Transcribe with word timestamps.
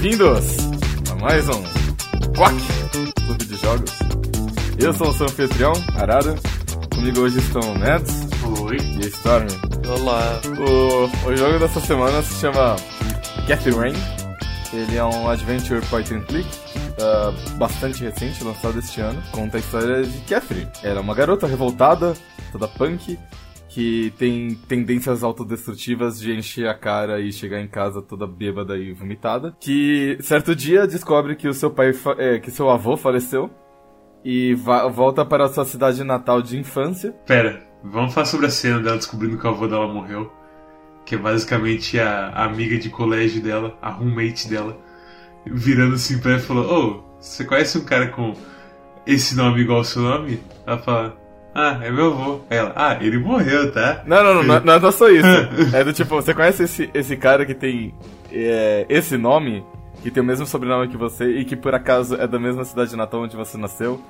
Bem-vindos 0.00 0.58
a 1.10 1.14
mais 1.16 1.48
um 1.48 1.60
Quack 2.36 2.54
Clube 3.26 3.44
de 3.44 3.56
Jogos. 3.56 3.90
Eu 4.78 4.92
sou 4.94 5.08
o 5.08 5.12
seu 5.12 5.26
anfitrião, 5.26 5.72
Arara. 5.96 6.36
Comigo 6.94 7.22
hoje 7.22 7.40
estão 7.40 7.60
o 7.62 7.76
Mads 7.80 8.28
Oi. 8.62 8.76
e 8.76 9.04
a 9.04 9.08
Storm. 9.08 9.48
Olá. 9.88 10.40
O, 10.56 11.28
o 11.28 11.36
jogo 11.36 11.58
dessa 11.58 11.80
semana 11.80 12.22
se 12.22 12.34
chama 12.34 12.76
Catherine. 13.48 13.98
Ele 14.72 14.96
é 14.96 15.04
um 15.04 15.28
adventure 15.28 15.84
point 15.86 16.14
and 16.14 16.20
click 16.26 16.48
uh, 16.48 17.56
bastante 17.56 18.04
recente, 18.04 18.44
lançado 18.44 18.78
este 18.78 19.00
ano. 19.00 19.20
Conta 19.32 19.56
a 19.56 19.60
história 19.60 20.04
de 20.04 20.20
Catherine. 20.20 20.70
Ela 20.84 20.98
é 20.98 21.00
uma 21.00 21.14
garota 21.14 21.48
revoltada, 21.48 22.14
toda 22.52 22.68
punk, 22.68 23.18
que 23.78 24.12
tem 24.18 24.56
tendências 24.66 25.22
autodestrutivas 25.22 26.18
de 26.18 26.32
encher 26.32 26.66
a 26.66 26.74
cara 26.74 27.20
e 27.20 27.32
chegar 27.32 27.60
em 27.60 27.68
casa 27.68 28.02
toda 28.02 28.26
bêbada 28.26 28.76
e 28.76 28.92
vomitada. 28.92 29.56
Que 29.60 30.18
certo 30.20 30.52
dia 30.52 30.84
descobre 30.84 31.36
que 31.36 31.46
o 31.46 31.54
seu 31.54 31.70
pai, 31.70 31.92
é, 32.18 32.40
que 32.40 32.50
seu 32.50 32.68
avô 32.70 32.96
faleceu 32.96 33.48
e 34.24 34.52
volta 34.52 35.24
para 35.24 35.46
sua 35.46 35.64
cidade 35.64 36.02
natal 36.02 36.42
de 36.42 36.58
infância. 36.58 37.12
Pera, 37.24 37.62
vamos 37.84 38.12
falar 38.12 38.26
sobre 38.26 38.46
a 38.46 38.50
cena 38.50 38.80
dela 38.80 38.96
descobrindo 38.96 39.38
que 39.38 39.46
o 39.46 39.50
avô 39.50 39.68
dela 39.68 39.86
morreu. 39.86 40.28
Que 41.06 41.14
é 41.14 41.18
basicamente 41.18 42.00
a, 42.00 42.30
amiga 42.30 42.76
de 42.78 42.90
colégio 42.90 43.40
dela, 43.40 43.78
a 43.80 43.90
roommate 43.90 44.48
dela, 44.48 44.76
virando 45.46 45.94
assim 45.94 46.18
pra 46.18 46.32
ela 46.32 46.40
e 46.40 46.42
falou: 46.42 46.64
Ô, 46.66 47.04
você 47.20 47.44
conhece 47.44 47.78
um 47.78 47.84
cara 47.84 48.08
com 48.08 48.34
esse 49.06 49.36
nome 49.36 49.60
igual 49.60 49.78
ao 49.78 49.84
seu 49.84 50.02
nome? 50.02 50.40
Ela 50.66 50.78
fala: 50.78 51.27
Ah, 51.60 51.78
é 51.82 51.90
meu 51.90 52.06
avô. 52.12 52.40
Ela: 52.50 52.72
Ah, 52.76 52.96
ele 53.00 53.18
morreu, 53.18 53.72
tá? 53.72 54.02
Não, 54.06 54.22
não, 54.22 54.34
não, 54.34 54.42
não, 54.44 54.60
não 54.60 54.72
é 54.74 54.80
não 54.80 54.88
é 54.88 54.92
só 54.92 55.08
isso. 55.08 55.26
É 55.74 55.82
do 55.82 55.92
tipo, 55.92 56.14
você 56.14 56.32
conhece 56.32 56.62
esse, 56.62 56.90
esse 56.94 57.16
cara 57.16 57.44
que 57.44 57.54
tem 57.54 57.92
é, 58.32 58.86
esse 58.88 59.16
nome, 59.16 59.64
que 60.02 60.10
tem 60.10 60.22
o 60.22 60.26
mesmo 60.26 60.46
sobrenome 60.46 60.88
que 60.88 60.96
você 60.96 61.24
e 61.38 61.44
que 61.44 61.56
por 61.56 61.74
acaso 61.74 62.14
é 62.14 62.26
da 62.28 62.38
mesma 62.38 62.64
cidade 62.64 62.94
natal 62.96 63.22
onde 63.22 63.36
você 63.36 63.58
nasceu? 63.58 64.00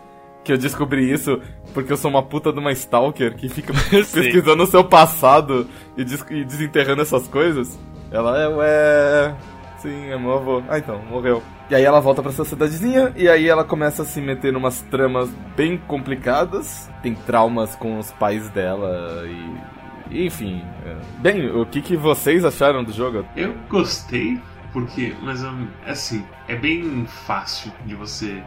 Que 0.44 0.52
eu 0.52 0.58
descobri 0.58 1.10
isso 1.10 1.40
porque 1.74 1.92
eu 1.92 1.96
sou 1.96 2.10
uma 2.10 2.22
puta 2.22 2.52
de 2.52 2.58
uma 2.58 2.70
stalker 2.72 3.34
que 3.34 3.48
fica 3.48 3.72
pesquisando 3.90 4.62
o 4.62 4.66
seu 4.66 4.84
passado 4.84 5.66
e, 5.96 6.04
des- 6.04 6.24
e 6.30 6.44
desenterrando 6.44 7.02
essas 7.02 7.26
coisas. 7.28 7.78
Ela 8.10 8.38
é, 8.42 8.48
ué. 8.48 9.34
Sim, 9.78 10.10
é 10.10 10.18
meu 10.18 10.34
avô. 10.34 10.62
Ah, 10.68 10.78
então, 10.78 11.00
morreu. 11.08 11.42
E 11.70 11.74
aí 11.74 11.84
ela 11.84 12.00
volta 12.00 12.22
pra 12.22 12.32
sua 12.32 12.44
cidadezinha 12.44 13.12
e 13.16 13.28
aí 13.28 13.48
ela 13.48 13.64
começa 13.64 14.02
a 14.02 14.04
se 14.04 14.20
meter 14.20 14.52
numas 14.52 14.80
tramas 14.82 15.30
bem 15.56 15.78
complicadas. 15.78 16.90
Tem 17.02 17.14
traumas 17.14 17.74
com 17.76 17.98
os 17.98 18.10
pais 18.12 18.48
dela 18.50 19.24
e. 19.26 19.78
Enfim. 20.26 20.62
é. 20.84 20.96
Bem, 21.18 21.50
o 21.50 21.66
que, 21.66 21.82
que 21.82 21.96
vocês 21.96 22.44
acharam 22.44 22.82
do 22.82 22.92
jogo? 22.92 23.24
Eu 23.36 23.54
gostei, 23.68 24.40
porque, 24.72 25.14
mas 25.22 25.44
hum, 25.44 25.68
assim, 25.86 26.24
é 26.48 26.56
bem 26.56 27.04
fácil 27.06 27.70
de 27.84 27.94
você 27.94 28.42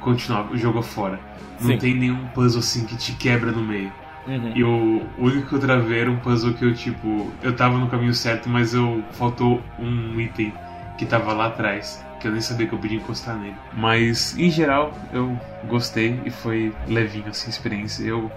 continuar 0.00 0.52
o 0.52 0.56
jogo 0.56 0.82
fora. 0.82 1.18
Não 1.60 1.68
Sim. 1.70 1.78
tem 1.78 1.94
nenhum 1.94 2.26
puzzle 2.28 2.60
assim 2.60 2.84
que 2.84 2.96
te 2.96 3.12
quebra 3.12 3.50
no 3.50 3.62
meio. 3.62 3.90
Uhum. 4.26 4.52
E 4.54 4.64
o 4.64 5.02
único 5.18 5.48
que 5.48 5.54
eu 5.54 5.60
travei 5.60 6.00
era 6.00 6.10
um 6.10 6.16
puzzle 6.16 6.52
que 6.54 6.64
eu, 6.64 6.74
tipo, 6.74 7.30
eu 7.42 7.54
tava 7.54 7.78
no 7.78 7.88
caminho 7.88 8.12
certo, 8.14 8.48
mas 8.48 8.74
eu 8.74 9.02
faltou 9.12 9.62
um 9.78 10.20
item 10.20 10.52
que 10.98 11.06
tava 11.06 11.32
lá 11.32 11.46
atrás, 11.46 12.04
que 12.18 12.26
eu 12.26 12.32
nem 12.32 12.40
sabia 12.40 12.66
que 12.66 12.72
eu 12.72 12.78
podia 12.78 12.96
encostar 12.98 13.36
nele. 13.36 13.54
Mas, 13.72 14.36
em 14.38 14.50
geral, 14.50 14.92
eu 15.12 15.38
gostei 15.68 16.18
e 16.24 16.30
foi 16.30 16.74
levinho, 16.88 17.28
assim, 17.28 17.46
a 17.46 17.50
experiência. 17.50 18.02
Eu 18.04 18.30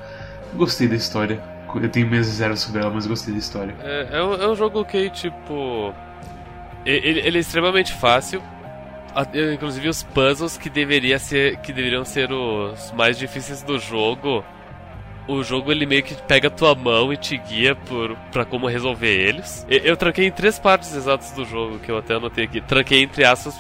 gostei 0.54 0.88
da 0.88 0.96
história. 0.96 1.42
Eu 1.76 1.90
tenho 1.90 2.08
minhas 2.08 2.28
reservas 2.28 2.60
sobre 2.62 2.82
ela, 2.82 2.92
mas 2.92 3.08
gostei 3.08 3.34
da 3.34 3.40
história. 3.40 3.76
É, 3.82 4.08
é 4.12 4.24
um, 4.24 4.34
é 4.34 4.48
um 4.50 4.56
jogo 4.56 4.84
que, 4.86 5.10
tipo. 5.10 5.94
e- 6.86 6.90
Ele, 6.92 7.20
ele 7.22 7.38
é 7.38 7.42
extremamente 7.42 7.94
fácil. 7.94 8.42
Inclusive 9.54 9.90
os 9.90 10.04
puzzles 10.04 10.58
que, 10.58 10.70
deveria 10.70 11.18
ser, 11.20 11.58
que 11.58 11.74
deveriam 11.74 12.06
ser 12.06 12.32
os 12.32 12.92
mais 12.92 13.18
difíceis 13.18 13.62
do 13.64 13.80
jogo. 13.80 14.44
O 15.32 15.44
jogo 15.44 15.72
ele 15.72 15.86
meio 15.86 16.02
que 16.02 16.16
pega 16.24 16.48
a 16.48 16.52
tua 16.52 16.74
mão 16.74 17.14
e 17.14 17.18
te 17.18 17.38
guia 17.38 17.76
por, 17.76 18.16
pra 18.32 18.44
como 18.46 18.66
resolver 18.68 19.08
eles. 19.08 19.66
E- 19.70 19.82
Eu 19.84 19.96
tranquei 19.96 20.26
em 20.26 20.32
três 20.32 20.58
partes 20.58 20.96
exatas 20.96 21.32
do 21.32 21.46
jogo, 21.46 21.78
que 21.80 21.92
eu 21.92 21.98
até 21.98 22.16
anotei 22.16 22.46
aqui. 22.46 22.60
Tranquei 22.62 23.04
entre 23.04 23.24
aspas, 23.24 23.56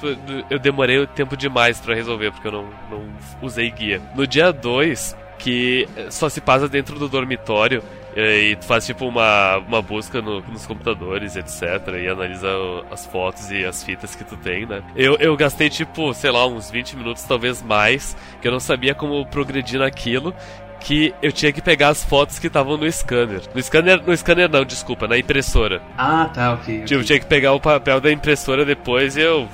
eu 0.49 0.57
demorei 0.57 1.05
tempo 1.07 1.37
demais 1.37 1.79
pra 1.79 1.93
resolver, 1.93 2.31
porque 2.31 2.47
eu 2.47 2.51
não, 2.51 2.65
não 2.89 3.03
usei 3.41 3.69
guia. 3.69 4.01
No 4.15 4.25
dia 4.25 4.51
2, 4.51 5.15
que 5.37 5.87
só 6.09 6.27
se 6.27 6.41
passa 6.41 6.67
dentro 6.67 6.97
do 6.97 7.07
dormitório, 7.07 7.83
e 8.17 8.55
tu 8.55 8.65
faz 8.65 8.85
tipo 8.87 9.05
uma, 9.07 9.57
uma 9.57 9.81
busca 9.81 10.21
no- 10.21 10.41
nos 10.41 10.65
computadores, 10.65 11.35
etc. 11.35 11.61
E 12.03 12.07
analisa 12.07 12.47
o- 12.57 12.83
as 12.91 13.05
fotos 13.05 13.51
e 13.51 13.63
as 13.63 13.83
fitas 13.83 14.15
que 14.15 14.23
tu 14.23 14.35
tem, 14.35 14.65
né? 14.65 14.81
Eu, 14.95 15.15
eu 15.17 15.37
gastei 15.37 15.69
tipo, 15.69 16.13
sei 16.15 16.31
lá, 16.31 16.45
uns 16.47 16.71
20 16.71 16.97
minutos, 16.97 17.23
talvez 17.23 17.61
mais, 17.61 18.17
que 18.41 18.47
eu 18.47 18.51
não 18.51 18.59
sabia 18.59 18.95
como 18.95 19.23
progredir 19.27 19.79
naquilo. 19.79 20.33
Que 20.79 21.13
eu 21.21 21.31
tinha 21.31 21.51
que 21.51 21.61
pegar 21.61 21.89
as 21.89 22.03
fotos 22.03 22.39
que 22.39 22.47
estavam 22.47 22.77
no 22.77 22.89
scanner. 22.91 23.41
No 23.53 23.61
scanner, 23.61 24.01
no 24.05 24.15
scanner 24.15 24.49
não, 24.49 24.63
desculpa, 24.63 25.07
na 25.07 25.17
impressora. 25.17 25.81
Ah, 25.97 26.25
tá, 26.33 26.53
ok. 26.53 26.83
Tipo, 26.83 27.01
eu 27.01 27.03
tinha 27.03 27.19
que 27.19 27.25
pegar 27.25 27.53
o 27.53 27.59
papel 27.59 27.99
da 27.99 28.11
impressora 28.11 28.65
depois 28.65 29.17
e 29.17 29.21
eu. 29.21 29.47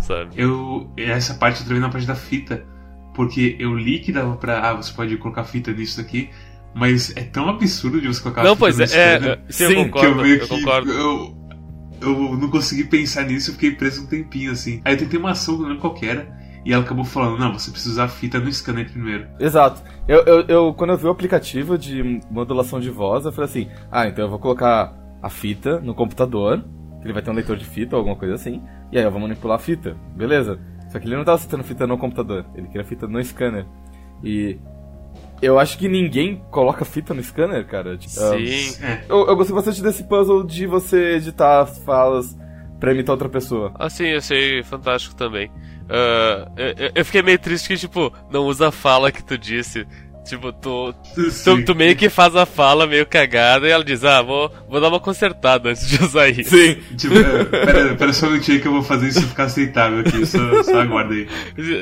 Sabe? 0.00 0.30
Eu. 0.36 0.90
Essa 0.96 1.34
parte 1.34 1.60
eu 1.60 1.66
travei 1.66 1.80
na 1.80 1.90
parte 1.90 2.06
da 2.06 2.14
fita. 2.14 2.64
Porque 3.14 3.56
eu 3.58 3.76
li 3.76 3.98
que 3.98 4.12
dava 4.12 4.36
pra. 4.36 4.60
Ah, 4.60 4.74
você 4.74 4.92
pode 4.92 5.16
colocar 5.18 5.44
fita 5.44 5.72
nisso 5.72 5.98
daqui. 5.98 6.30
Mas 6.74 7.14
é 7.16 7.22
tão 7.22 7.48
absurdo 7.48 8.00
de 8.00 8.06
você 8.06 8.22
colocar 8.22 8.42
Não, 8.44 8.54
fita 8.54 8.60
pois 8.60 8.80
é, 8.80 8.86
scanner 8.86 9.40
é, 9.48 9.52
sim, 9.52 9.64
eu 9.64 9.70
que 9.70 9.76
concordo, 9.76 10.08
eu 10.08 10.22
meio 10.22 10.36
eu 10.36 10.40
que. 10.40 10.48
concordo. 10.48 10.92
Eu, 10.92 11.38
eu 12.00 12.36
não 12.36 12.48
consegui 12.48 12.84
pensar 12.84 13.24
nisso, 13.24 13.50
eu 13.50 13.54
fiquei 13.54 13.72
preso 13.72 14.04
um 14.04 14.06
tempinho 14.06 14.52
assim. 14.52 14.80
Aí 14.84 14.94
eu 14.94 14.98
tentei 14.98 15.18
uma 15.18 15.32
ação, 15.32 15.56
não 15.56 15.64
lembro 15.64 15.80
qual 15.80 15.94
que 15.94 16.06
era. 16.06 16.28
E 16.64 16.72
ela 16.72 16.82
acabou 16.82 17.04
falando: 17.04 17.38
Não, 17.38 17.52
você 17.52 17.70
precisa 17.70 17.92
usar 17.94 18.04
a 18.04 18.08
fita 18.08 18.38
no 18.38 18.52
scanner 18.52 18.90
primeiro. 18.90 19.26
Exato. 19.40 19.82
Eu, 20.06 20.22
eu, 20.24 20.40
eu- 20.48 20.74
quando 20.74 20.90
eu 20.90 20.96
vi 20.98 21.06
o 21.06 21.10
aplicativo 21.10 21.76
de 21.78 22.20
modulação 22.30 22.80
de 22.80 22.90
voz, 22.90 23.24
eu 23.24 23.32
falei 23.32 23.48
assim: 23.50 23.68
ah, 23.90 24.06
então 24.06 24.24
eu 24.24 24.30
vou 24.30 24.38
colocar 24.38 24.92
a 25.22 25.28
fita 25.30 25.80
no 25.80 25.94
computador, 25.94 26.62
que 27.00 27.06
ele 27.06 27.12
vai 27.12 27.22
ter 27.22 27.30
um 27.30 27.34
leitor 27.34 27.56
de 27.56 27.64
fita 27.64 27.96
ou 27.96 28.00
alguma 28.00 28.16
coisa 28.16 28.34
assim, 28.34 28.62
e 28.92 28.98
aí 28.98 29.04
eu 29.04 29.10
vou 29.10 29.20
manipular 29.20 29.56
a 29.56 29.60
fita. 29.60 29.96
Beleza. 30.16 30.58
Só 30.90 30.98
que 30.98 31.06
ele 31.06 31.16
não 31.16 31.24
tava 31.24 31.38
citando 31.38 31.62
fita 31.64 31.86
no 31.86 31.98
computador, 31.98 32.46
ele 32.54 32.66
queria 32.68 32.84
fita 32.84 33.06
no 33.06 33.22
scanner. 33.22 33.66
E 34.24 34.58
eu 35.40 35.58
acho 35.58 35.78
que 35.78 35.88
ninguém 35.88 36.42
coloca 36.50 36.84
fita 36.84 37.12
no 37.14 37.22
scanner, 37.22 37.66
cara. 37.66 37.96
Tipo, 37.96 38.10
Sim. 38.12 38.82
É. 38.84 39.04
Eu, 39.08 39.26
eu 39.28 39.36
gostei 39.36 39.54
bastante 39.54 39.82
desse 39.82 40.04
puzzle 40.04 40.44
de 40.44 40.66
você 40.66 41.16
editar 41.16 41.60
as 41.60 41.78
falas 41.84 42.36
pra 42.80 42.92
imitar 42.92 43.12
outra 43.12 43.28
pessoa. 43.28 43.72
Ah, 43.74 43.90
sim, 43.90 44.06
eu 44.06 44.18
achei 44.18 44.62
fantástico 44.62 45.14
também. 45.14 45.50
Ah, 45.88 46.50
eu, 46.56 46.90
eu 46.96 47.04
fiquei 47.04 47.22
meio 47.22 47.38
triste 47.38 47.68
que, 47.68 47.76
tipo, 47.76 48.12
não 48.30 48.44
usa 48.44 48.68
a 48.68 48.72
fala 48.72 49.10
que 49.10 49.22
tu 49.22 49.38
disse. 49.38 49.86
Tipo, 50.28 50.52
tu, 50.52 50.94
tu, 51.44 51.64
tu 51.64 51.74
meio 51.74 51.96
que 51.96 52.08
faz 52.08 52.34
a 52.36 52.46
fala 52.46 52.86
meio 52.86 53.06
cagada 53.06 53.66
e 53.66 53.70
ela 53.70 53.84
diz, 53.84 54.04
ah, 54.04 54.22
vou, 54.22 54.50
vou 54.68 54.80
dar 54.80 54.88
uma 54.88 55.00
consertada 55.00 55.70
antes 55.70 55.88
de 55.88 56.02
usar 56.02 56.28
isso. 56.28 56.50
Sim. 56.50 56.76
Tipo, 56.96 57.18
é, 57.18 57.44
pera, 57.44 57.94
pera 57.96 58.12
só 58.12 58.26
um 58.26 58.30
minutinho 58.30 58.60
que 58.60 58.68
eu 58.68 58.72
vou 58.72 58.82
fazer 58.82 59.08
isso 59.08 59.26
ficar 59.26 59.44
aceitável 59.44 60.00
aqui. 60.00 60.24
Só, 60.26 60.62
só 60.62 60.80
aguarda 60.80 61.14
aí. 61.14 61.28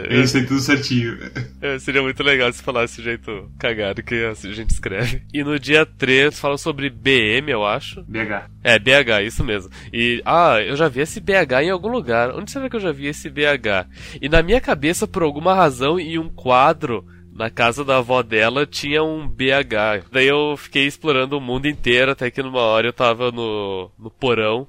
Eu 0.09 0.27
sei 0.27 0.45
tudo 0.45 0.61
certinho. 0.61 1.19
É, 1.61 1.79
seria 1.79 2.03
muito 2.03 2.23
legal 2.23 2.53
se 2.53 2.63
falasse 2.63 2.97
desse 2.97 3.03
jeito 3.03 3.51
cagado 3.59 4.03
que 4.03 4.15
a 4.25 4.35
gente 4.35 4.71
escreve. 4.71 5.23
E 5.33 5.45
no 5.45 5.59
dia 5.59 5.85
3 5.85 6.39
fala 6.39 6.57
sobre 6.57 6.89
BM, 6.89 7.51
eu 7.51 7.65
acho. 7.67 8.03
BH. 8.03 8.49
É, 8.63 8.79
BH, 8.79 9.27
isso 9.27 9.45
mesmo. 9.45 9.71
E, 9.93 10.23
ah, 10.25 10.61
eu 10.61 10.77
já 10.77 10.89
vi 10.89 11.01
esse 11.01 11.21
BH 11.21 11.63
em 11.63 11.71
algum 11.71 11.89
lugar. 11.89 12.31
Onde 12.31 12.51
você 12.51 12.61
vê 12.61 12.71
que 12.71 12.77
eu 12.77 12.81
já 12.81 12.93
vi 12.93 13.07
esse 13.07 13.29
BH? 13.29 13.89
E 14.21 14.29
na 14.29 14.43
minha 14.43 14.61
cabeça, 14.61 15.07
por 15.07 15.23
alguma 15.23 15.55
razão, 15.55 15.99
em 15.99 16.19
um 16.19 16.29
quadro 16.29 17.05
na 17.37 17.51
casa 17.51 17.85
da 17.85 17.99
avó 17.99 18.23
dela 18.23 18.67
tinha 18.67 19.03
um 19.03 19.29
BH. 19.29 20.09
Daí 20.11 20.27
eu 20.27 20.57
fiquei 20.57 20.87
explorando 20.87 21.37
o 21.37 21.41
mundo 21.41 21.67
inteiro, 21.67 22.13
até 22.13 22.31
que 22.31 22.43
numa 22.43 22.61
hora 22.61 22.89
eu 22.89 22.93
tava 22.93 23.31
no, 23.31 23.91
no 23.99 24.11
porão, 24.11 24.67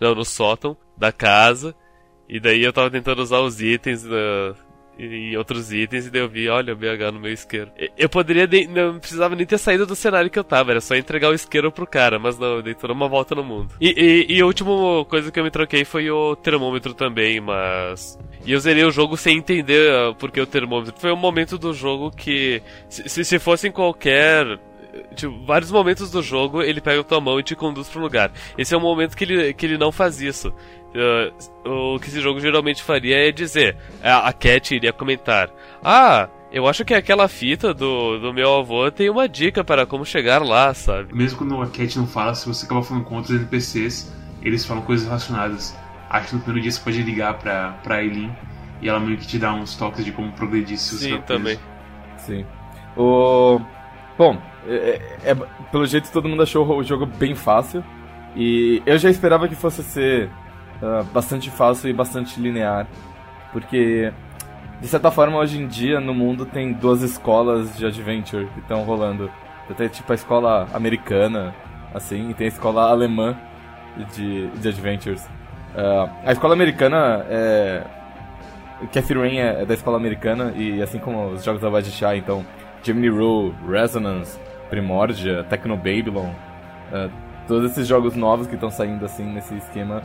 não, 0.00 0.14
no 0.14 0.24
sótão 0.24 0.76
da 0.96 1.10
casa. 1.12 1.74
E 2.28 2.40
daí 2.40 2.62
eu 2.62 2.72
tava 2.72 2.90
tentando 2.90 3.20
usar 3.20 3.40
os 3.40 3.60
itens 3.60 4.02
da, 4.02 4.54
em 4.98 5.36
outros 5.36 5.72
itens 5.72 6.06
e 6.06 6.10
daí 6.10 6.22
eu 6.22 6.28
vi, 6.28 6.48
olha, 6.48 6.72
o 6.72 6.76
BH 6.76 7.12
no 7.12 7.20
meu 7.20 7.32
isqueiro. 7.32 7.70
E- 7.78 7.90
Eu 7.98 8.08
poderia, 8.08 8.48
não 8.68 8.98
precisava 8.98 9.34
nem 9.34 9.44
ter 9.44 9.58
saído 9.58 9.84
do 9.84 9.94
cenário 9.96 10.30
que 10.30 10.38
eu 10.38 10.44
tava, 10.44 10.70
era 10.70 10.80
só 10.80 10.94
entregar 10.94 11.30
o 11.30 11.34
isqueiro 11.34 11.70
pro 11.72 11.86
cara, 11.86 12.18
mas 12.18 12.38
não, 12.38 12.56
eu 12.56 12.62
dei 12.62 12.74
toda 12.74 12.92
uma 12.92 13.08
volta 13.08 13.34
no 13.34 13.44
mundo. 13.44 13.74
E, 13.80 13.88
e, 14.28 14.36
e 14.36 14.40
a 14.40 14.46
última 14.46 15.04
coisa 15.06 15.30
que 15.30 15.38
eu 15.38 15.44
me 15.44 15.50
troquei 15.50 15.84
foi 15.84 16.10
o 16.10 16.36
termômetro 16.36 16.94
também, 16.94 17.40
mas. 17.40 18.18
E 18.44 18.52
eu 18.52 18.60
zerei 18.60 18.84
o 18.84 18.90
jogo 18.90 19.16
sem 19.16 19.38
entender 19.38 19.90
ah, 19.90 20.14
por 20.14 20.30
que 20.30 20.40
o 20.40 20.46
termômetro. 20.46 20.94
Foi 21.00 21.12
um 21.12 21.16
momento 21.16 21.56
do 21.58 21.72
jogo 21.72 22.10
que, 22.10 22.62
se, 22.88 23.08
se- 23.08 23.24
se 23.24 23.38
fosse 23.38 23.68
em 23.68 23.72
qualquer 23.72 24.58
Tipo, 25.16 25.44
vários 25.44 25.72
momentos 25.72 26.08
do 26.10 26.22
jogo 26.22 26.62
ele 26.62 26.80
pega 26.80 27.00
a 27.00 27.04
tua 27.04 27.20
mão 27.20 27.40
e 27.40 27.42
te 27.42 27.56
conduz 27.56 27.88
para 27.88 27.98
um 28.00 28.04
lugar. 28.04 28.30
Esse 28.56 28.74
é 28.74 28.78
um 28.78 28.80
momento 28.80 29.16
que 29.16 29.24
ele, 29.24 29.52
que 29.52 29.66
ele 29.66 29.76
não 29.76 29.90
faz 29.90 30.20
isso. 30.20 30.54
Uh, 30.94 31.94
o 31.94 31.98
que 31.98 32.06
esse 32.06 32.20
jogo 32.20 32.38
geralmente 32.38 32.80
faria 32.80 33.28
é 33.28 33.32
dizer: 33.32 33.76
a, 34.00 34.28
a 34.28 34.32
Cat 34.32 34.72
iria 34.72 34.92
comentar: 34.92 35.50
Ah, 35.82 36.28
eu 36.52 36.68
acho 36.68 36.84
que 36.84 36.94
aquela 36.94 37.26
fita 37.26 37.74
do, 37.74 38.20
do 38.20 38.32
meu 38.32 38.54
avô 38.54 38.88
tem 38.88 39.10
uma 39.10 39.28
dica 39.28 39.64
para 39.64 39.84
como 39.84 40.04
chegar 40.04 40.40
lá, 40.44 40.72
sabe? 40.72 41.12
Mesmo 41.12 41.38
quando 41.38 41.60
a 41.60 41.66
Cat 41.66 41.98
não 41.98 42.06
fala, 42.06 42.32
se 42.36 42.46
você 42.46 42.64
acaba 42.64 42.80
falando 42.84 43.02
com 43.04 43.16
outros 43.16 43.34
NPCs, 43.34 44.12
eles 44.42 44.64
falam 44.64 44.84
coisas 44.84 45.06
relacionadas. 45.06 45.76
Acho 46.10 46.28
que 46.28 46.34
no 46.34 46.40
primeiro 46.40 46.62
dia 46.62 46.72
você 46.72 46.80
pode 46.80 47.02
ligar 47.02 47.34
pra, 47.34 47.72
pra 47.82 48.02
Eileen 48.02 48.34
e 48.80 48.88
ela 48.88 49.00
meio 49.00 49.16
que 49.16 49.26
te 49.26 49.38
dá 49.38 49.52
uns 49.52 49.76
toques 49.76 50.04
de 50.04 50.12
como 50.12 50.32
progredir 50.32 50.78
se 50.78 50.96
você 50.96 51.10
Sim, 51.10 51.20
também. 51.22 51.58
Sim. 52.18 52.44
O... 52.96 53.60
Bom, 54.16 54.38
é- 54.66 55.00
é- 55.24 55.30
é- 55.30 55.34
pelo 55.70 55.86
jeito 55.86 56.10
todo 56.12 56.28
mundo 56.28 56.42
achou 56.42 56.78
o 56.78 56.82
jogo 56.82 57.06
bem 57.06 57.34
fácil. 57.34 57.82
E 58.36 58.82
eu 58.84 58.98
já 58.98 59.08
esperava 59.10 59.48
que 59.48 59.54
fosse 59.54 59.82
ser 59.82 60.28
ah, 60.82 61.04
bastante 61.12 61.50
fácil 61.50 61.88
e 61.88 61.92
bastante 61.92 62.40
linear. 62.40 62.86
Porque, 63.52 64.12
de 64.80 64.88
certa 64.88 65.10
forma, 65.10 65.38
hoje 65.38 65.58
em 65.60 65.66
dia 65.66 66.00
no 66.00 66.12
mundo 66.12 66.44
tem 66.44 66.72
duas 66.72 67.02
escolas 67.02 67.76
de 67.76 67.86
adventure 67.86 68.46
que 68.52 68.60
estão 68.60 68.82
rolando. 68.82 69.30
Tem 69.76 69.88
tipo 69.88 70.10
a 70.12 70.14
escola 70.14 70.68
americana, 70.74 71.54
assim, 71.94 72.28
e 72.30 72.34
tem 72.34 72.46
a 72.46 72.48
escola 72.48 72.90
alemã 72.90 73.36
de, 74.14 74.48
de 74.48 74.68
adventures. 74.68 75.26
Ah, 75.76 76.08
a 76.24 76.32
escola 76.32 76.54
americana 76.54 77.26
é. 77.28 77.82
Cathy 78.92 79.14
Rain 79.14 79.38
é, 79.38 79.62
é 79.62 79.66
da 79.66 79.74
escola 79.74 79.96
americana 79.96 80.52
e 80.56 80.82
assim 80.82 80.98
como 80.98 81.28
os 81.28 81.42
jogos 81.42 81.62
da 81.62 81.82
Shy, 81.82 82.18
então 82.18 82.44
Gemini 82.82 83.08
Rule, 83.08 83.54
Resonance, 83.68 84.38
Primordia, 84.68 85.44
Techno 85.44 85.76
Babylon, 85.76 86.30
ah, 86.92 87.08
todos 87.48 87.70
esses 87.70 87.86
jogos 87.86 88.14
novos 88.14 88.46
que 88.46 88.54
estão 88.54 88.70
saindo 88.70 89.04
assim 89.04 89.24
nesse 89.24 89.54
esquema, 89.56 90.02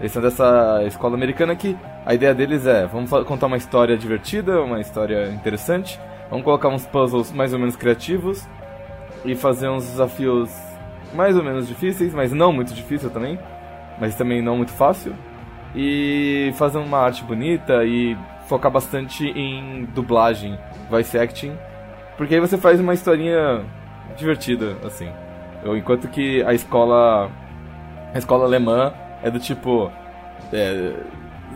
eles 0.00 0.12
são 0.12 0.22
dessa 0.22 0.82
escola 0.86 1.14
americana 1.14 1.54
que 1.54 1.76
a 2.04 2.14
ideia 2.14 2.34
deles 2.34 2.66
é, 2.66 2.86
vamos 2.86 3.10
contar 3.26 3.46
uma 3.46 3.56
história 3.56 3.96
divertida, 3.96 4.60
uma 4.62 4.80
história 4.80 5.28
interessante, 5.28 6.00
vamos 6.30 6.44
colocar 6.44 6.68
uns 6.68 6.86
puzzles 6.86 7.32
mais 7.32 7.52
ou 7.52 7.58
menos 7.58 7.76
criativos 7.76 8.46
e 9.24 9.34
fazer 9.34 9.68
uns 9.68 9.84
desafios 9.84 10.50
mais 11.14 11.36
ou 11.36 11.44
menos 11.44 11.68
difíceis, 11.68 12.12
mas 12.12 12.32
não 12.32 12.52
muito 12.52 12.74
difícil 12.74 13.10
também, 13.10 13.38
mas 14.00 14.14
também 14.14 14.42
não 14.42 14.56
muito 14.56 14.72
fácil 14.72 15.14
e 15.74 16.52
fazer 16.56 16.78
uma 16.78 16.98
arte 16.98 17.24
bonita 17.24 17.84
e 17.84 18.16
focar 18.46 18.70
bastante 18.70 19.26
em 19.28 19.84
dublagem, 19.94 20.58
voice 20.90 21.18
acting, 21.18 21.52
porque 22.16 22.34
aí 22.34 22.40
você 22.40 22.56
faz 22.58 22.78
uma 22.80 22.94
historinha 22.94 23.62
divertida, 24.16 24.76
assim. 24.84 25.08
Eu- 25.64 25.76
Enquanto 25.76 26.08
que 26.08 26.42
a 26.44 26.52
escola 26.54 27.30
a 28.14 28.18
escola 28.18 28.44
alemã 28.44 28.92
é 29.22 29.30
do 29.30 29.38
tipo 29.40 29.90
é, 30.52 30.92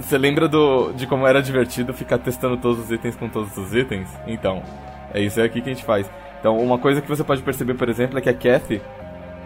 você 0.01 0.17
lembra 0.19 0.49
do 0.49 0.93
de 0.93 1.07
como 1.07 1.27
era 1.27 1.43
divertido 1.43 1.93
ficar 1.93 2.19
testando 2.19 2.57
todos 2.57 2.81
os 2.81 2.91
itens 2.91 3.15
com 3.17 3.29
todos 3.29 3.57
os 3.57 3.75
itens? 3.75 4.09
Então, 4.27 4.63
é 5.15 5.21
isso 5.21 5.41
aqui 5.41 5.61
que 5.61 5.71
a 5.71 5.73
gente 5.75 5.85
faz. 5.85 6.11
Então, 6.41 6.57
uma 6.59 6.79
coisa 6.79 7.01
que 7.03 7.09
você 7.09 7.23
pode 7.23 7.43
perceber, 7.43 7.75
por 7.75 7.89
exemplo, 7.89 8.19
é 8.19 8.23
que 8.23 8.29
a 8.29 8.35
Kathy 8.35 8.81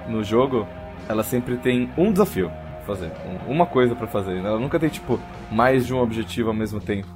no 0.07 0.23
jogo, 0.23 0.67
ela 1.09 1.23
sempre 1.23 1.57
tem 1.57 1.91
um 1.97 2.13
desafio 2.13 2.51
fazer, 2.83 3.11
um- 3.49 3.53
uma 3.53 3.67
coisa 3.67 3.95
pra 3.95 4.07
fazer. 4.07 4.37
Ela 4.39 4.59
nunca 4.59 4.79
tem 4.79 4.89
tipo 4.89 5.19
mais 5.51 5.87
de 5.87 5.95
um 5.95 5.99
objetivo 5.99 6.49
ao 6.49 6.55
mesmo 6.55 6.81
tempo. 6.81 7.09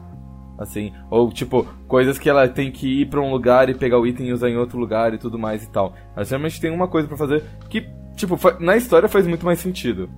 Assim, 0.58 0.90
ou 1.10 1.30
tipo, 1.30 1.66
coisas 1.86 2.18
que 2.18 2.30
ela 2.30 2.48
tem 2.48 2.72
que 2.72 3.02
ir 3.02 3.06
pra 3.06 3.20
um 3.20 3.30
lugar 3.30 3.68
e 3.68 3.74
pegar 3.74 3.98
o 3.98 4.06
item 4.06 4.28
e 4.28 4.32
usar 4.32 4.48
em 4.48 4.56
outro 4.56 4.78
lugar 4.78 5.12
e 5.12 5.18
tudo 5.18 5.38
mais 5.38 5.62
e 5.62 5.70
tal. 5.70 5.94
Ela 6.16 6.24
geralmente 6.24 6.58
tem 6.60 6.70
uma 6.70 6.88
coisa 6.88 7.06
pra 7.06 7.16
fazer 7.16 7.44
que, 7.68 7.86
tipo, 8.16 8.38
na 8.58 8.74
história 8.74 9.06
faz 9.06 9.26
muito 9.26 9.44
mais 9.44 9.58
sentido, 9.58 10.08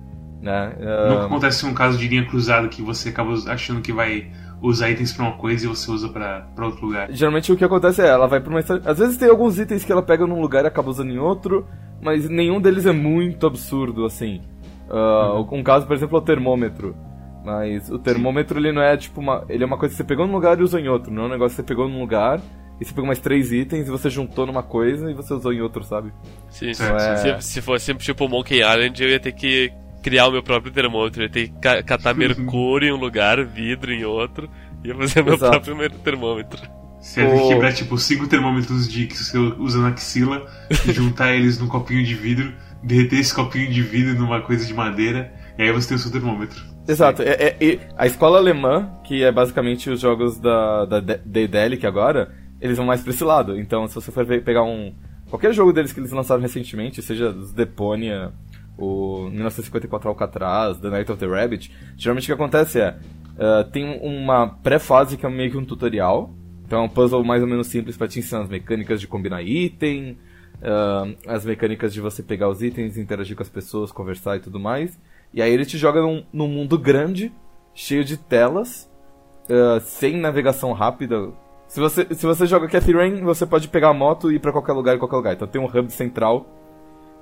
né? 0.41 0.73
Nunca 1.09 1.21
Ah, 1.23 1.25
acontece 1.25 1.65
um 1.65 1.73
caso 1.73 1.97
de 1.97 2.07
linha 2.07 2.25
cruzada 2.25 2.69
que 2.69 2.81
você 2.81 3.09
acaba 3.09 3.33
achando 3.51 3.81
que 3.81 3.91
vai 3.91 4.31
usar 4.61 4.89
itens 4.89 5.11
pra 5.11 5.25
uma 5.25 5.33
coisa 5.37 5.65
e 5.65 5.67
você 5.67 5.91
usa 5.91 6.07
pra, 6.07 6.47
pra 6.55 6.67
outro 6.67 6.85
lugar. 6.85 7.11
Geralmente 7.11 7.51
o 7.51 7.57
que 7.57 7.65
acontece 7.65 8.01
é, 8.01 8.07
ela 8.07 8.25
vai 8.27 8.39
pra 8.39 8.49
uma. 8.49 8.59
Às 8.59 8.97
vezes 8.97 9.17
tem 9.17 9.29
alguns 9.29 9.59
itens 9.59 9.83
que 9.83 9.91
ela 9.91 10.01
pega 10.01 10.25
num 10.25 10.39
lugar 10.39 10.63
e 10.63 10.67
acaba 10.67 10.89
usando 10.89 11.11
em 11.11 11.17
outro, 11.19 11.67
mas 12.01 12.29
nenhum 12.29 12.61
deles 12.61 12.85
é 12.85 12.93
muito 12.93 13.45
absurdo, 13.45 14.05
assim. 14.05 14.39
Ah, 14.89 15.39
Um 15.51 15.63
caso, 15.63 15.85
por 15.85 15.95
exemplo, 15.95 16.17
é 16.17 16.21
o 16.21 16.23
termômetro. 16.23 16.95
Mas 17.43 17.89
o 17.89 17.97
termômetro 17.97 18.59
ele 18.59 18.71
não 18.71 18.81
é 18.81 18.97
tipo 18.97 19.21
uma. 19.21 19.45
Ele 19.47 19.63
é 19.63 19.65
uma 19.65 19.77
coisa 19.77 19.93
que 19.93 19.97
você 19.97 20.03
pegou 20.03 20.27
num 20.27 20.33
lugar 20.33 20.59
e 20.59 20.63
usou 20.63 20.79
em 20.79 20.89
outro. 20.89 21.11
Não 21.11 21.23
é 21.23 21.25
um 21.27 21.29
negócio 21.29 21.51
que 21.55 21.61
você 21.61 21.67
pegou 21.67 21.87
num 21.87 21.99
lugar 22.01 22.39
e 22.79 22.85
você 22.85 22.91
pegou 22.93 23.05
mais 23.07 23.19
três 23.19 23.51
itens 23.51 23.87
e 23.87 23.91
você 23.91 24.09
juntou 24.09 24.45
numa 24.45 24.61
coisa 24.61 25.09
e 25.09 25.13
você 25.13 25.33
usou 25.33 25.53
em 25.53 25.61
outro, 25.61 25.83
sabe? 25.83 26.11
Sim, 26.49 26.73
Certo, 26.73 26.99
é- 27.27 27.39
se, 27.39 27.53
se 27.53 27.61
fosse 27.61 27.93
tipo 27.95 28.27
Monkey 28.27 28.59
Island, 28.59 29.01
eu 29.01 29.09
ia 29.09 29.19
ter 29.19 29.31
que 29.31 29.71
criar 30.03 30.27
o 30.27 30.31
meu 30.31 30.43
próprio 30.43 30.71
termômetro. 30.71 31.21
Eu 31.21 31.27
ia 31.27 31.31
ter 31.31 31.47
que 31.47 31.59
ca- 31.59 31.81
catar 31.81 32.13
mercúrio 32.13 32.89
em 32.89 32.91
um 32.93 32.97
lugar, 32.99 33.43
vidro 33.45 33.91
em 33.93 34.03
outro, 34.03 34.49
e 34.83 34.89
ia 34.89 34.95
fazer 34.95 35.21
o 35.21 35.25
meu 35.25 35.33
Exato. 35.35 35.61
próprio 35.61 35.89
termômetro. 35.99 36.61
Você 36.99 37.23
vai 37.23 37.31
ter 37.35 37.41
que 37.43 37.47
quebrar 37.47 37.73
tipo 37.73 37.97
cinco 37.97 38.27
termômetros 38.27 38.91
de 38.91 39.07
que 39.07 39.15
você 39.17 39.37
usa 39.37 39.79
na 39.79 39.87
axila, 39.89 40.45
juntar 40.87 41.33
eles 41.33 41.57
num 41.57 41.67
copinho 41.69 42.03
de 42.03 42.13
vidro, 42.13 42.53
derreter 42.83 43.19
esse 43.19 43.33
copinho 43.33 43.71
de 43.71 43.81
vidro 43.81 44.15
numa 44.15 44.41
coisa 44.41 44.65
de 44.65 44.73
madeira, 44.73 45.33
e 45.57 45.63
aí 45.63 45.71
você 45.71 45.89
tem 45.89 45.97
o 45.97 45.99
seu 45.99 46.11
termômetro. 46.11 46.59
Exato. 46.87 47.21
É, 47.21 47.29
é- 47.33 47.57
e 47.61 47.79
a 47.97 48.07
escola 48.07 48.37
alemã, 48.39 48.89
que 49.03 49.23
é 49.23 49.31
basicamente 49.31 49.89
os 49.89 49.99
jogos 49.99 50.39
da, 50.39 50.85
da 50.85 50.99
De- 50.99 51.19
Daedalic 51.25 51.85
agora, 51.85 52.31
eles 52.59 52.77
vão 52.77 52.85
mais 52.85 53.01
pra 53.01 53.11
esse 53.11 53.23
lado. 53.23 53.59
Então, 53.59 53.87
se 53.87 53.95
você 53.95 54.11
for 54.11 54.25
pegar 54.25 54.63
um. 54.63 54.93
Qualquer 55.29 55.53
jogo 55.53 55.71
deles 55.71 55.93
que 55.93 55.99
eles 55.99 56.11
lançaram 56.11 56.41
recentemente, 56.41 57.01
seja 57.03 57.29
os 57.29 57.53
Deponia, 57.53 58.31
o 58.77 59.29
1954 59.29 60.09
Alcatraz, 60.09 60.77
The 60.79 60.89
Night 60.89 61.11
of 61.11 61.19
the 61.19 61.27
Rabbit, 61.27 61.71
geralmente 61.95 62.23
o 62.23 62.25
que 62.27 62.31
acontece 62.33 62.79
é. 62.81 62.97
ah, 63.37 63.63
tem 63.71 63.99
uma 64.01 64.47
pré-fase 64.47 65.15
que 65.17 65.25
é 65.25 65.29
meio 65.29 65.51
que 65.51 65.57
um 65.57 65.65
tutorial. 65.65 66.33
Então 66.65 66.79
é 66.79 66.83
um 66.83 66.89
puzzle 66.89 67.23
mais 67.23 67.41
ou 67.43 67.47
menos 67.47 67.67
simples 67.67 67.95
pra 67.97 68.07
te 68.07 68.19
ensinar 68.19 68.41
as 68.41 68.49
mecânicas 68.49 68.99
de 69.01 69.07
combinar 69.07 69.41
item, 69.43 70.17
ah, 70.63 71.05
as 71.27 71.45
mecânicas 71.45 71.93
de 71.93 72.01
você 72.01 72.21
pegar 72.21 72.49
os 72.49 72.61
itens, 72.61 72.97
interagir 72.97 73.35
com 73.35 73.43
as 73.43 73.49
pessoas, 73.49 73.91
conversar 73.91 74.37
e 74.37 74.39
tudo 74.39 74.59
mais. 74.59 74.99
E 75.33 75.41
aí 75.41 75.51
ele 75.51 75.65
te 75.65 75.77
joga 75.77 76.01
num, 76.01 76.23
num 76.33 76.47
mundo 76.47 76.77
grande, 76.77 77.31
cheio 77.73 78.03
de 78.03 78.17
telas, 78.17 78.89
ah, 79.49 79.79
sem 79.81 80.17
navegação 80.17 80.71
rápida. 80.73 81.31
Se 81.67 81.79
você, 81.79 82.07
se 82.15 82.25
você 82.25 82.45
joga 82.45 82.67
Cathy 82.67 82.93
Rain, 82.93 83.21
você 83.21 83.45
pode 83.45 83.67
pegar 83.67 83.89
a 83.89 83.93
moto 83.93 84.31
e 84.31 84.35
ir 84.35 84.39
pra 84.39 84.51
qualquer 84.51 84.73
lugar 84.73 84.95
em 84.95 84.99
qualquer 84.99 85.17
lugar. 85.17 85.33
Então 85.33 85.47
tem 85.47 85.61
um 85.61 85.65
hub 85.65 85.91
central 85.91 86.45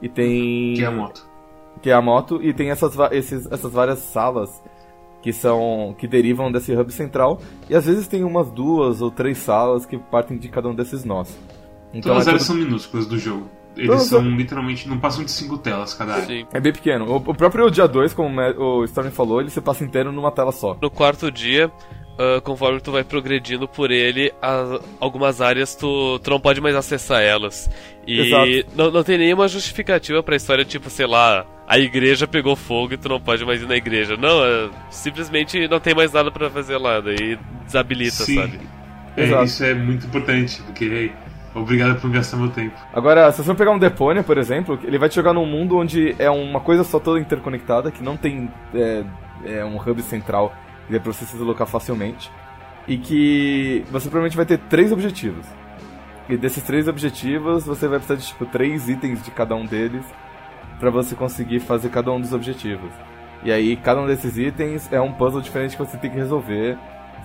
e 0.01 0.07
tem. 0.07 0.73
Que 0.75 0.83
é 0.83 0.87
a 0.87 0.91
moto. 0.91 1.29
que 1.81 1.89
é 1.89 1.93
a 1.93 2.01
moto, 2.01 2.41
e 2.41 2.53
tem 2.53 2.69
essas, 2.71 2.95
esses, 3.11 3.45
essas 3.51 3.71
várias 3.71 3.99
salas 3.99 4.63
que 5.21 5.33
são. 5.33 5.93
que 5.97 6.07
derivam 6.07 6.51
desse 6.51 6.73
hub 6.73 6.91
central. 6.93 7.41
E 7.69 7.75
às 7.75 7.85
vezes 7.85 8.07
tem 8.07 8.23
umas 8.23 8.49
duas 8.49 9.01
ou 9.01 9.11
três 9.11 9.37
salas 9.37 9.85
que 9.85 9.97
partem 9.97 10.37
de 10.37 10.47
cada 10.47 10.69
um 10.69 10.75
desses 10.75 11.03
nós. 11.03 11.37
Então 11.93 12.11
Todas 12.13 12.27
é, 12.27 12.31
elas 12.31 12.45
tudo- 12.47 12.57
são 12.57 12.65
minúsculas 12.65 13.05
do 13.07 13.17
jogo. 13.17 13.49
Eles 13.75 13.89
Todas 13.89 14.07
são 14.07 14.21
literalmente. 14.35 14.87
não 14.89 14.97
passam 14.99 15.23
de 15.23 15.29
cinco 15.31 15.57
telas 15.57 15.93
cada 15.93 16.13
área. 16.15 16.25
Sim. 16.25 16.45
é 16.51 16.59
bem 16.59 16.73
pequeno. 16.73 17.05
O, 17.05 17.15
o 17.17 17.35
próprio 17.35 17.69
dia 17.69 17.87
2, 17.87 18.13
como 18.13 18.39
o 18.41 18.83
Storm 18.85 19.11
falou, 19.11 19.39
ele 19.39 19.49
se 19.51 19.61
passa 19.61 19.83
inteiro 19.83 20.11
numa 20.11 20.31
tela 20.31 20.51
só. 20.51 20.75
No 20.81 20.89
quarto 20.89 21.31
dia, 21.31 21.71
ah, 22.17 22.41
conforme 22.41 22.81
tu 22.81 22.91
vai 22.91 23.03
progredindo 23.03 23.67
por 23.67 23.91
ele, 23.91 24.33
a- 24.41 24.79
algumas 24.99 25.41
áreas 25.41 25.75
tu, 25.75 26.17
tu 26.23 26.29
não 26.31 26.39
pode 26.39 26.59
mais 26.59 26.75
acessar 26.75 27.21
elas. 27.21 27.69
E 28.07 28.19
Exato. 28.19 28.75
não, 28.75 28.89
não 28.89 29.03
tem 29.03 29.15
nenhuma 29.19 29.47
justificativa 29.47 30.23
pra 30.23 30.35
história, 30.35 30.65
tipo, 30.65 30.89
sei 30.89 31.05
lá, 31.05 31.45
a 31.67 31.77
igreja 31.77 32.25
pegou 32.27 32.55
fogo 32.55 32.95
e 32.95 32.97
tu 32.97 33.07
não 33.07 33.19
pode 33.21 33.45
mais 33.45 33.61
ir 33.61 33.67
na 33.67 33.75
igreja. 33.75 34.17
Não, 34.17 34.43
é, 34.43 34.69
simplesmente 34.89 35.67
não 35.67 35.79
tem 35.79 35.93
mais 35.93 36.11
nada 36.11 36.31
pra 36.31 36.49
fazer 36.49 36.77
lá, 36.77 36.99
daí 36.99 37.37
desabilita, 37.65 38.23
Sim. 38.23 38.35
sabe? 38.35 38.59
É, 39.15 39.23
Exato. 39.23 39.43
isso 39.43 39.63
é 39.63 39.73
muito 39.75 40.07
importante, 40.07 40.61
porque 40.63 41.11
obrigado 41.61 41.99
por 41.99 42.09
gastar 42.09 42.37
meu 42.37 42.49
tempo. 42.49 42.75
Agora, 42.93 43.31
se 43.31 43.43
você 43.43 43.53
pegar 43.53 43.71
um 43.71 43.79
Deponia, 43.79 44.23
por 44.23 44.37
exemplo, 44.37 44.79
ele 44.83 44.97
vai 44.97 45.09
te 45.09 45.15
jogar 45.15 45.33
num 45.33 45.45
mundo 45.45 45.77
onde 45.77 46.15
é 46.19 46.29
uma 46.29 46.59
coisa 46.59 46.83
só 46.83 46.99
toda 46.99 47.19
interconectada, 47.19 47.91
que 47.91 48.03
não 48.03 48.17
tem 48.17 48.49
é, 48.73 49.03
é, 49.45 49.65
um 49.65 49.77
hub 49.77 50.01
central 50.01 50.53
que 50.85 50.93
dê 50.93 50.99
pra 50.99 51.11
você 51.11 51.25
se 51.25 51.35
deslocar 51.35 51.67
facilmente. 51.67 52.31
E 52.87 52.97
que 52.97 53.83
você 53.91 54.09
provavelmente 54.09 54.37
vai 54.37 54.45
ter 54.45 54.57
três 54.57 54.91
objetivos. 54.91 55.45
E 56.29 56.37
desses 56.37 56.63
três 56.63 56.87
objetivos, 56.87 57.65
você 57.65 57.87
vai 57.87 57.99
precisar 57.99 58.19
de 58.19 58.27
tipo 58.27 58.45
três 58.45 58.87
itens 58.89 59.23
de 59.23 59.31
cada 59.31 59.55
um 59.55 59.65
deles 59.65 60.05
pra 60.79 60.89
você 60.89 61.15
conseguir 61.15 61.59
fazer 61.59 61.89
cada 61.89 62.11
um 62.11 62.19
dos 62.19 62.33
objetivos. 62.33 62.91
E 63.43 63.51
aí, 63.51 63.75
cada 63.77 64.01
um 64.01 64.07
desses 64.07 64.37
itens 64.37 64.91
é 64.91 64.99
um 64.99 65.11
puzzle 65.11 65.41
diferente 65.41 65.77
que 65.77 65.83
você 65.83 65.97
tem 65.97 66.09
que 66.09 66.17
resolver, 66.17 66.77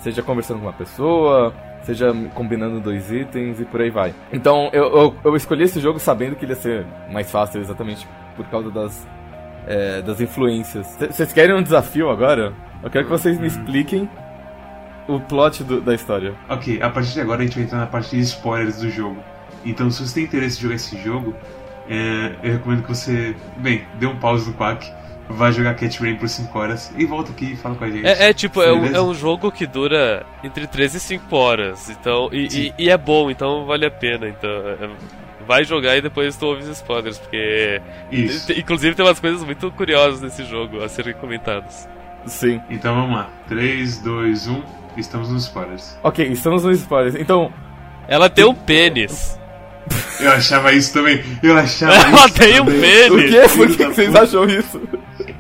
seja 0.03 0.23
conversando 0.23 0.59
com 0.61 0.67
uma 0.67 0.73
pessoa, 0.73 1.55
seja 1.83 2.13
combinando 2.35 2.81
dois 2.81 3.11
itens 3.11 3.61
e 3.61 3.65
por 3.65 3.81
aí 3.81 3.91
vai. 3.91 4.15
Então, 4.33 4.69
eu, 4.73 4.85
eu, 4.85 5.17
eu 5.25 5.37
escolhi 5.37 5.65
esse 5.65 5.81
jogo 5.81 5.99
sabendo 5.99 6.37
que 6.37 6.45
ele 6.45 6.53
ia 6.53 6.57
ser 6.57 6.87
mais 7.11 7.31
fácil, 7.31 7.61
exatamente 7.61 8.07
por 8.37 8.47
causa 8.47 8.71
das, 8.71 9.07
é, 9.67 10.03
das 10.03 10.21
influências. 10.21 10.97
Vocês 11.11 11.33
querem 11.33 11.55
um 11.55 11.63
desafio 11.63 12.11
agora? 12.11 12.53
Eu 12.83 12.91
quero 12.91 13.05
que 13.05 13.11
vocês 13.11 13.39
me 13.39 13.47
expliquem 13.47 14.09
o 15.09 15.21
plot 15.21 15.65
do- 15.65 15.81
da 15.81 15.95
história. 15.95 16.35
Ok, 16.49 16.81
a 16.83 16.89
partir 16.91 17.13
de 17.13 17.21
agora 17.21 17.41
a 17.43 17.45
gente 17.45 17.55
vai 17.57 17.65
entrar 17.65 17.79
na 17.79 17.87
parte 17.87 18.11
de 18.17 18.23
spoilers 18.23 18.79
do 18.81 18.91
jogo. 18.91 19.17
Então, 19.65 19.91
se 19.91 20.07
você 20.07 20.15
tem 20.15 20.25
interesse 20.25 20.59
em 20.59 20.63
jogar 20.63 20.75
esse 20.77 20.97
jogo, 21.03 21.35
é, 21.89 22.33
eu 22.43 22.53
recomendo 22.55 22.83
que 22.83 22.89
você, 22.89 23.35
bem, 23.59 23.83
dê 23.99 24.07
um 24.07 24.17
pause 24.19 24.49
no 24.51 24.57
Quack, 24.57 24.91
vá 25.29 25.51
jogar 25.51 25.75
Cat 25.75 25.99
Rain 26.03 26.17
por 26.17 26.29
5 26.29 26.59
horas 26.59 26.93
e 26.97 27.05
volta 27.07 27.31
aqui 27.33 27.53
e 27.53 27.57
fala 27.57 27.75
com 27.75 27.85
a 27.85 27.91
gente. 27.91 28.07
É, 28.07 28.29
é 28.31 28.33
tipo, 28.35 28.63
é 28.63 28.73
um, 28.73 28.87
é 28.87 29.01
um 29.01 29.15
jogo 29.15 29.51
que 29.51 29.67
dura 29.67 30.25
entre 30.45 30.67
3 30.67 30.95
e 30.95 31.01
5 31.01 31.37
horas, 31.37 31.89
então, 31.91 32.29
e, 32.33 32.73
e, 32.79 32.85
e 32.85 32.91
é 32.91 32.97
bom, 32.99 33.31
então 33.31 33.65
vale 33.65 33.87
a 33.87 33.91
pena, 33.91 34.29
então, 34.29 34.51
é- 34.51 34.91
vai 35.47 35.65
jogar 35.65 35.97
e 35.97 36.01
depois 36.01 36.37
tu 36.37 36.47
ouve 36.47 36.63
os 36.63 36.69
spoilers, 36.69 37.19
porque, 37.19 37.81
Isso. 38.13 38.53
inclusive 38.53 38.95
tem 38.95 39.05
umas 39.05 39.19
coisas 39.19 39.43
muito 39.45 39.71
curiosas 39.73 40.21
nesse 40.21 40.45
jogo 40.45 40.83
a 40.83 40.89
serem 40.89 41.15
comentadas. 41.15 41.89
Sim. 42.27 42.61
Então 42.71 42.95
vamos 42.95 43.17
lá. 43.17 43.29
3, 43.49 43.99
2, 43.99 44.47
1. 44.47 44.63
Estamos 44.97 45.31
nos 45.31 45.45
spoilers. 45.45 45.99
Ok, 46.03 46.25
estamos 46.29 46.63
nos 46.63 46.79
spoilers. 46.79 47.17
Então, 47.17 47.53
Ela 48.07 48.29
tem 48.31 48.45
um 48.45 48.55
pênis. 48.55 49.37
Eu 50.21 50.31
achava 50.31 50.73
isso 50.73 50.93
também. 50.93 51.21
Eu 51.43 51.57
achava 51.57 51.93
Ela 51.95 52.27
isso. 52.27 52.35
tem 52.35 52.61
um 52.61 52.67
também. 52.67 53.09
por 53.09 53.19
pênis. 53.19 53.31
quê? 53.53 53.57
Por 53.57 53.67
que, 53.69 53.77
que 53.77 53.85
vocês 53.87 54.15
acham 54.15 54.45
isso? 54.47 54.81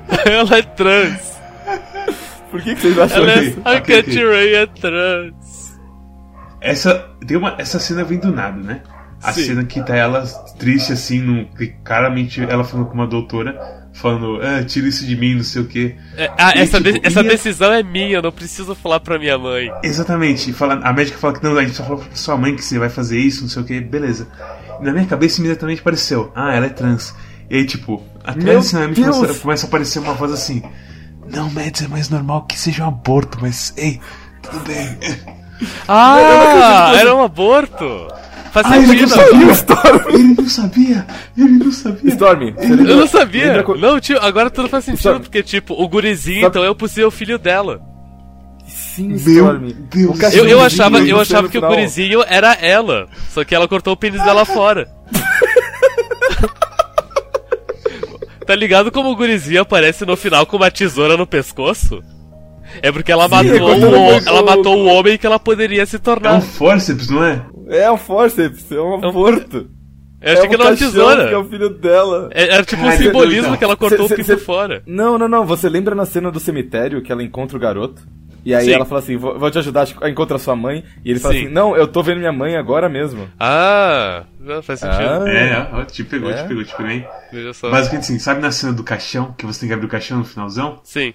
Ela 0.26 0.58
é 0.58 0.62
trans. 0.62 1.32
Por 2.50 2.60
que, 2.62 2.74
que 2.74 2.80
vocês 2.82 2.98
acham 2.98 3.22
Ela 3.22 3.32
é... 3.32 3.44
isso? 3.44 3.60
A 3.64 3.80
Cat. 3.80 4.24
Ray 4.24 4.54
é 4.54 4.66
trans. 4.66 5.78
Essa, 6.60 7.10
tem 7.26 7.36
uma, 7.36 7.54
essa 7.58 7.78
cena 7.78 8.04
vem 8.04 8.18
do 8.18 8.30
nada, 8.30 8.58
né? 8.60 8.82
A 9.22 9.32
Sim. 9.32 9.44
cena 9.44 9.64
que 9.64 9.80
tá 9.82 9.94
ela 9.96 10.24
triste 10.58 10.92
assim, 10.92 11.20
no, 11.20 11.46
que 11.46 11.68
claramente 11.84 12.40
ela 12.42 12.64
falando 12.64 12.86
com 12.88 12.94
uma 12.94 13.06
doutora, 13.06 13.88
falando, 13.94 14.40
ah, 14.42 14.64
tira 14.64 14.88
isso 14.88 15.06
de 15.06 15.16
mim, 15.16 15.36
não 15.36 15.44
sei 15.44 15.62
o 15.62 15.66
quê. 15.66 15.96
É, 16.16 16.28
ah, 16.36 16.52
E, 16.56 16.60
essa, 16.60 16.78
tipo, 16.78 16.92
de- 16.92 17.06
essa 17.06 17.22
decisão 17.22 17.72
é 17.72 17.82
minha, 17.84 18.16
eu 18.16 18.22
não 18.22 18.32
preciso 18.32 18.74
falar 18.74 18.98
pra 18.98 19.18
minha 19.20 19.38
mãe. 19.38 19.70
Exatamente. 19.82 20.52
Fala, 20.52 20.74
a 20.82 20.92
médica 20.92 21.18
fala 21.18 21.34
que 21.34 21.42
não, 21.44 21.56
a 21.56 21.62
gente 21.62 21.74
só 21.76 21.84
falou 21.84 21.98
pra 22.00 22.14
sua 22.14 22.36
mãe 22.36 22.54
que 22.56 22.64
você 22.64 22.78
vai 22.80 22.88
fazer 22.88 23.18
isso, 23.18 23.42
não 23.42 23.48
sei 23.48 23.62
o 23.62 23.64
que, 23.64 23.80
beleza. 23.80 24.26
E 24.80 24.84
na 24.84 24.92
minha 24.92 25.06
cabeça 25.06 25.38
imediatamente 25.40 25.80
apareceu, 25.80 26.32
ah, 26.34 26.52
ela 26.54 26.66
é 26.66 26.70
trans. 26.70 27.14
E 27.52 27.56
aí, 27.58 27.66
tipo, 27.66 28.02
nome 28.26 28.94
Deus! 28.94 29.16
começa, 29.18 29.38
começa 29.40 29.66
a 29.66 29.68
aparecer 29.68 29.98
uma 29.98 30.14
voz 30.14 30.32
assim. 30.32 30.62
Não, 31.28 31.50
Mads, 31.50 31.82
é 31.82 31.88
mais 31.88 32.08
normal 32.08 32.46
que 32.46 32.58
seja 32.58 32.84
um 32.84 32.88
aborto, 32.88 33.36
mas 33.42 33.74
ei, 33.76 34.00
tudo 34.42 34.58
bem. 34.64 34.98
Ah, 35.86 36.92
era 36.96 37.14
um 37.14 37.22
aborto. 37.22 38.08
Faz 38.52 38.66
Ah, 38.66 38.76
ele 38.78 38.86
não 38.86 39.08
sentido. 39.08 39.08
sabia! 39.10 39.52
Storm. 39.52 40.08
Ele 40.08 40.34
não 40.34 40.48
sabia! 40.48 41.06
Ele 41.38 41.48
não 41.64 41.72
sabia! 41.72 42.10
Storm, 42.10 42.42
Eu 42.58 42.96
não 42.96 43.06
sabia. 43.06 43.64
Não, 43.78 44.00
tio, 44.00 44.18
agora 44.20 44.50
tudo 44.50 44.68
faz 44.68 44.84
sentido, 44.84 45.02
Sabe- 45.02 45.20
porque, 45.20 45.42
tipo, 45.42 45.74
o 45.74 45.88
gurizinho, 45.88 46.40
Sabe- 46.42 46.48
então, 46.50 46.64
é 46.64 46.70
o 46.70 46.74
possível 46.74 47.10
filho 47.10 47.38
dela. 47.38 47.80
Sim, 48.66 49.08
Meu 49.08 49.16
Storm. 49.18 49.72
Deus. 49.90 50.34
Eu, 50.34 50.46
eu 50.48 50.60
achava, 50.62 50.98
eu 51.00 51.20
achava 51.20 51.48
que 51.48 51.56
o 51.58 51.60
gurizinho 51.62 52.22
era 52.26 52.52
ela, 52.54 53.08
só 53.30 53.42
que 53.44 53.54
ela 53.54 53.66
cortou 53.68 53.92
o 53.94 53.96
pênis 53.96 54.22
dela 54.22 54.44
fora. 54.44 54.88
Tá 58.44 58.54
ligado 58.54 58.90
como 58.92 59.10
o 59.10 59.16
gurizinho 59.16 59.62
aparece 59.62 60.04
no 60.04 60.16
final 60.16 60.44
com 60.46 60.56
uma 60.56 60.70
tesoura 60.70 61.16
no 61.16 61.26
pescoço? 61.26 62.02
É 62.80 62.90
porque 62.90 63.12
ela 63.12 63.24
Sim, 63.28 63.30
matou, 63.34 63.74
é 63.74 63.76
o, 63.84 64.28
ela- 64.28 64.42
matou 64.42 64.76
o 64.78 64.86
homem 64.86 65.18
que 65.18 65.26
ela 65.26 65.38
poderia 65.38 65.84
se 65.84 65.96
É 65.96 65.98
tornar. 65.98 66.34
um 66.34 66.40
forceps, 66.40 67.08
não 67.10 67.22
é? 67.24 67.44
É 67.68 67.90
um 67.90 67.96
forceps, 67.98 68.70
é 68.72 68.80
um 68.80 68.94
aborto. 68.94 69.68
Eu 70.20 70.32
achei 70.34 70.44
é 70.44 70.48
que 70.48 70.52
um 70.52 70.54
era 70.54 70.62
uma 70.62 70.70
caixão 70.70 70.88
tesoura. 70.90 71.28
que 71.28 71.34
é 71.34 71.38
o 71.38 71.44
filho 71.44 71.68
dela. 71.70 72.28
É- 72.32 72.48
Era 72.54 72.64
tipo 72.64 72.80
um 72.82 72.92
simbolismo 72.92 73.46
então. 73.48 73.56
que 73.56 73.64
ela 73.64 73.76
cortou 73.76 73.98
Cê- 73.98 74.04
o 74.04 74.08
cê- 74.08 74.14
pinto 74.16 74.26
cê- 74.26 74.36
fora. 74.36 74.82
Não, 74.86 75.18
não, 75.18 75.28
não. 75.28 75.44
Você 75.44 75.68
lembra 75.68 75.94
na 75.96 76.06
cena 76.06 76.30
do 76.30 76.38
cemitério 76.38 77.02
que 77.02 77.10
ela 77.10 77.22
encontra 77.24 77.56
o 77.56 77.60
garoto? 77.60 78.00
E 78.44 78.54
aí 78.54 78.64
Sim. 78.64 78.72
ela 78.72 78.84
fala 78.84 79.00
assim, 79.00 79.16
vou, 79.16 79.38
vou 79.38 79.50
te 79.50 79.58
ajudar 79.58 79.86
a 80.00 80.10
encontrar 80.10 80.38
sua 80.38 80.56
mãe. 80.56 80.84
E 81.04 81.10
ele 81.10 81.20
fala 81.20 81.34
Sim. 81.34 81.44
assim, 81.44 81.52
não, 81.52 81.76
eu 81.76 81.86
tô 81.86 82.02
vendo 82.02 82.18
minha 82.18 82.32
mãe 82.32 82.56
agora 82.56 82.88
mesmo. 82.88 83.28
Ah, 83.38 84.24
faz 84.62 84.80
sentido. 84.80 84.98
Ah. 85.00 85.28
É, 85.28 85.68
ó, 85.72 85.84
te 85.84 86.02
pegou, 86.02 86.30
É? 86.30 86.42
te 86.42 86.48
pegou, 86.48 86.64
te. 86.64 86.72
Basicamente 87.70 88.04
assim, 88.04 88.18
sabe 88.18 88.40
na 88.40 88.50
cena 88.50 88.72
do 88.72 88.82
caixão, 88.82 89.32
que 89.36 89.46
você 89.46 89.60
tem 89.60 89.68
que 89.68 89.74
abrir 89.74 89.86
o 89.86 89.90
caixão 89.90 90.18
no 90.18 90.24
finalzão? 90.24 90.80
Sim. 90.82 91.14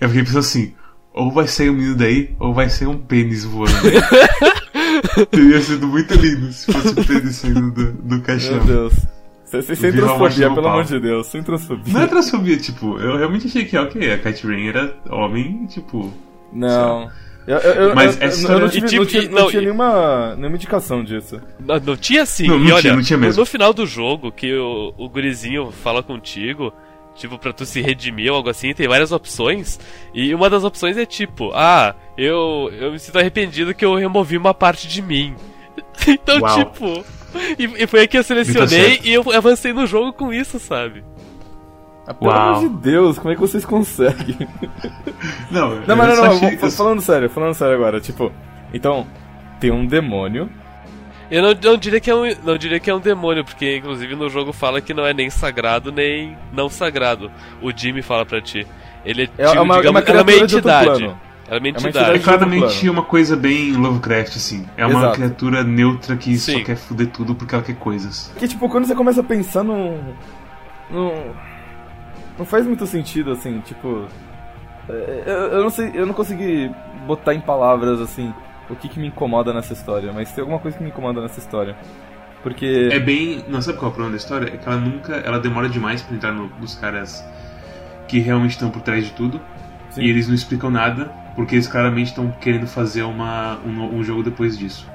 Eu 0.00 0.08
fiquei 0.08 0.24
pensando 0.24 0.38
assim, 0.40 0.74
ou 1.12 1.30
vai 1.30 1.46
sair 1.46 1.70
um 1.70 1.74
menino 1.74 1.96
daí, 1.96 2.34
ou 2.38 2.54
vai 2.54 2.68
sair 2.70 2.88
um 2.88 2.96
pênis 2.96 3.44
voando. 3.44 3.72
Teria 5.30 5.60
sido 5.60 5.86
muito 5.86 6.14
lindo 6.14 6.52
se 6.52 6.72
fosse 6.72 6.88
um 6.88 7.04
pênis 7.04 7.36
saindo 7.36 7.70
do, 7.72 7.92
do 7.92 8.20
caixão. 8.22 8.56
Meu 8.56 8.64
Deus. 8.64 8.94
Sem, 9.44 9.62
sem, 9.62 9.92
transfobia, 9.92 10.50
pelo 10.52 10.68
amor 10.68 10.84
de 10.84 11.00
Deus. 11.00 11.26
Sem 11.26 11.42
transfobia. 11.42 11.92
Não 11.92 12.02
é 12.02 12.06
transfobia, 12.06 12.56
tipo, 12.58 12.98
eu 12.98 13.16
realmente 13.16 13.46
achei 13.46 13.64
que, 13.64 13.76
ok, 13.76 14.12
a 14.12 14.18
Cat 14.18 14.46
Rain 14.46 14.68
era 14.68 14.94
homem, 15.10 15.66
tipo... 15.66 16.12
Não. 16.52 17.10
Eu, 17.48 17.56
eu, 17.56 17.94
Mas 17.94 18.20
eu, 18.20 18.26
essa 18.26 18.52
eu 18.52 18.60
não, 18.60 18.68
tive, 18.68 18.86
tipo, 18.86 19.02
não 19.02 19.06
tinha, 19.06 19.22
não 19.22 19.38
não, 19.40 19.48
tinha 19.48 19.62
nenhuma, 19.62 20.36
nenhuma 20.36 20.56
indicação 20.56 21.02
disso. 21.02 21.40
Não, 21.58 21.80
não 21.80 21.96
tinha 21.96 22.26
sim. 22.26 22.46
Não, 22.46 22.58
e 22.58 22.70
olha, 22.70 22.82
tinha, 22.82 22.94
não 22.94 23.02
tinha 23.02 23.18
mesmo. 23.18 23.40
no 23.40 23.46
final 23.46 23.72
do 23.72 23.86
jogo, 23.86 24.30
que 24.30 24.54
o, 24.54 24.92
o 24.98 25.08
gurizinho 25.08 25.70
fala 25.70 26.02
contigo, 26.02 26.70
tipo, 27.14 27.38
pra 27.38 27.50
tu 27.50 27.64
se 27.64 27.80
redimir 27.80 28.30
ou 28.30 28.36
algo 28.36 28.50
assim, 28.50 28.74
tem 28.74 28.86
várias 28.86 29.12
opções. 29.12 29.80
E 30.12 30.34
uma 30.34 30.50
das 30.50 30.62
opções 30.62 30.98
é 30.98 31.06
tipo, 31.06 31.50
ah, 31.54 31.94
eu, 32.18 32.70
eu 32.78 32.92
me 32.92 32.98
sinto 32.98 33.18
arrependido 33.18 33.72
que 33.72 33.84
eu 33.84 33.94
removi 33.94 34.36
uma 34.36 34.52
parte 34.52 34.86
de 34.86 35.00
mim. 35.00 35.34
então, 36.06 36.40
Uau. 36.40 36.54
tipo. 36.54 37.04
E, 37.58 37.82
e 37.82 37.86
foi 37.86 38.00
aí 38.00 38.08
que 38.08 38.18
eu 38.18 38.22
selecionei 38.22 38.90
certo. 38.90 39.06
e 39.06 39.12
eu 39.12 39.24
avancei 39.32 39.72
no 39.72 39.86
jogo 39.86 40.12
com 40.12 40.32
isso, 40.34 40.58
sabe? 40.58 41.02
Ah, 42.10 42.14
pelo 42.14 42.30
Uau. 42.30 42.40
amor 42.56 42.60
de 42.62 42.68
Deus, 42.76 43.18
como 43.18 43.30
é 43.30 43.34
que 43.34 43.40
vocês 43.40 43.64
conseguem? 43.66 44.36
Não, 45.50 45.68
Não, 45.70 45.74
eu 45.76 45.96
mas 45.96 46.08
não, 46.18 46.24
não, 46.24 46.32
achei- 46.32 46.56
vou- 46.56 46.70
falando 46.70 47.00
sério, 47.02 47.28
falando 47.28 47.52
sério 47.54 47.74
agora, 47.74 48.00
tipo, 48.00 48.32
então, 48.72 49.06
tem 49.60 49.70
um 49.70 49.84
demônio. 49.86 50.48
Eu 51.30 51.42
não, 51.42 51.54
não 51.62 51.76
diria 51.76 52.00
que 52.00 52.10
é 52.10 52.14
um, 52.14 52.24
não 52.42 52.56
diria 52.56 52.80
que 52.80 52.88
é 52.88 52.94
um 52.94 53.00
demônio, 53.00 53.44
porque 53.44 53.76
inclusive 53.76 54.14
no 54.16 54.30
jogo 54.30 54.50
fala 54.54 54.80
que 54.80 54.94
não 54.94 55.04
é 55.04 55.12
nem 55.12 55.28
sagrado 55.28 55.92
nem 55.92 56.34
não 56.50 56.70
sagrado. 56.70 57.30
O 57.60 57.70
Jimmy 57.76 58.00
fala 58.00 58.24
pra 58.24 58.40
ti. 58.40 58.66
Ele 59.04 59.24
é, 59.24 59.42
É, 59.42 59.44
é 59.44 59.48
tipo, 59.50 59.62
uma, 59.62 59.74
é 59.74 59.78
digamos, 59.78 59.84
uma 59.84 59.86
é 59.86 59.90
uma 59.90 60.02
criatura 60.02 60.24
de 60.24 60.42
outro 60.42 60.56
entidade. 60.56 60.86
plano. 60.86 61.20
Ela 61.48 61.56
é 61.56 61.58
uma 61.58 61.68
entidade. 61.68 62.16
É 62.16 62.18
claramente 62.18 62.88
uma 62.88 63.02
coisa 63.02 63.36
bem 63.36 63.72
Lovecraft, 63.72 64.36
assim. 64.36 64.66
É 64.76 64.86
uma 64.86 65.00
Exato. 65.00 65.14
criatura 65.16 65.62
neutra 65.64 66.16
que 66.16 66.38
Sim. 66.38 66.58
só 66.60 66.64
quer 66.64 66.76
fuder 66.76 67.08
tudo 67.08 67.34
porque 67.34 67.54
ela 67.54 67.64
quer 67.64 67.76
coisas. 67.76 68.32
Que 68.38 68.48
tipo, 68.48 68.66
quando 68.68 68.86
você 68.86 68.94
começa 68.94 69.20
a 69.20 69.24
pensar 69.24 69.62
num. 69.62 69.98
num. 70.90 71.12
Não 72.38 72.44
faz 72.46 72.66
muito 72.66 72.86
sentido, 72.86 73.32
assim, 73.32 73.60
tipo. 73.60 74.06
é, 74.88 75.22
Eu, 75.26 75.32
eu 75.34 75.62
não 75.62 75.70
sei, 75.70 75.90
eu 75.94 76.06
não 76.06 76.14
consegui 76.14 76.70
botar 77.06 77.34
em 77.34 77.40
palavras, 77.40 78.00
assim, 78.00 78.32
o 78.70 78.76
que, 78.76 78.88
que 78.88 78.98
me 79.00 79.08
incomoda 79.08 79.52
nessa 79.52 79.72
história, 79.72 80.12
mas 80.12 80.30
tem 80.32 80.42
alguma 80.42 80.60
coisa 80.60 80.76
que 80.76 80.82
me 80.82 80.90
incomoda 80.90 81.20
nessa 81.20 81.40
história. 81.40 81.76
Porque. 82.42 82.88
É 82.92 83.00
bem. 83.00 83.44
Não 83.48 83.60
sabe 83.60 83.78
qual 83.78 83.88
é 83.90 83.92
o 83.92 83.94
problema 83.94 84.10
da 84.12 84.16
história? 84.16 84.46
É 84.54 84.56
que 84.56 84.68
ela 84.68 84.78
nunca. 84.78 85.14
Ela 85.16 85.38
demora 85.40 85.68
demais 85.68 86.00
pra 86.02 86.14
entrar 86.14 86.32
no- 86.32 86.50
nos 86.60 86.74
caras 86.76 87.24
que 88.06 88.20
realmente 88.20 88.52
estão 88.52 88.70
por 88.70 88.80
trás 88.82 89.04
de 89.04 89.12
tudo. 89.12 89.40
Sim. 89.90 90.02
E 90.02 90.08
eles 90.10 90.28
não 90.28 90.34
explicam 90.34 90.70
nada, 90.70 91.06
porque 91.34 91.54
eles 91.56 91.66
claramente 91.66 92.08
estão 92.08 92.30
querendo 92.40 92.66
fazer 92.66 93.02
uma, 93.02 93.58
um, 93.66 93.96
um 93.98 94.04
jogo 94.04 94.22
depois 94.22 94.56
disso. 94.56 94.88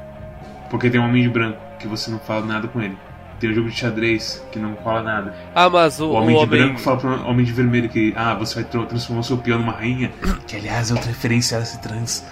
Porque 0.70 0.90
tem 0.90 1.02
um 1.02 1.06
homem 1.06 1.22
de 1.22 1.30
branco 1.30 1.58
que 1.80 1.88
você 1.88 2.10
não 2.10 2.20
fala 2.20 2.46
nada 2.46 2.68
com 2.68 2.82
ele. 2.82 2.98
Tem 3.44 3.52
um 3.52 3.56
jogo 3.56 3.70
de 3.70 3.76
xadrez 3.76 4.42
que 4.52 4.58
não 4.60 4.74
fala 4.78 5.04
nada. 5.04 5.34
Ah, 5.54 5.70
mas 5.70 6.00
o, 6.00 6.06
O 6.06 6.10
o 6.12 6.14
homem 6.14 6.36
homem. 6.36 6.50
de 6.50 6.58
branco 6.58 6.80
fala 6.80 6.98
pro 6.98 7.28
homem 7.28 7.46
de 7.46 7.52
vermelho 7.52 7.90
que 7.90 8.14
ah, 8.16 8.34
você 8.36 8.56
vai 8.56 8.64
tra- 8.64 8.86
transformar 8.86 9.20
o 9.20 9.24
seu 9.24 9.38
peão 9.38 9.60
numa 9.60 9.74
rainha. 9.74 10.10
Que 10.48 10.56
aliás 10.56 10.90
é 10.92 10.94
outra 10.94 11.10
referência 11.10 11.58
a 11.58 11.62
esse 11.62 11.82
trans. 11.82 12.26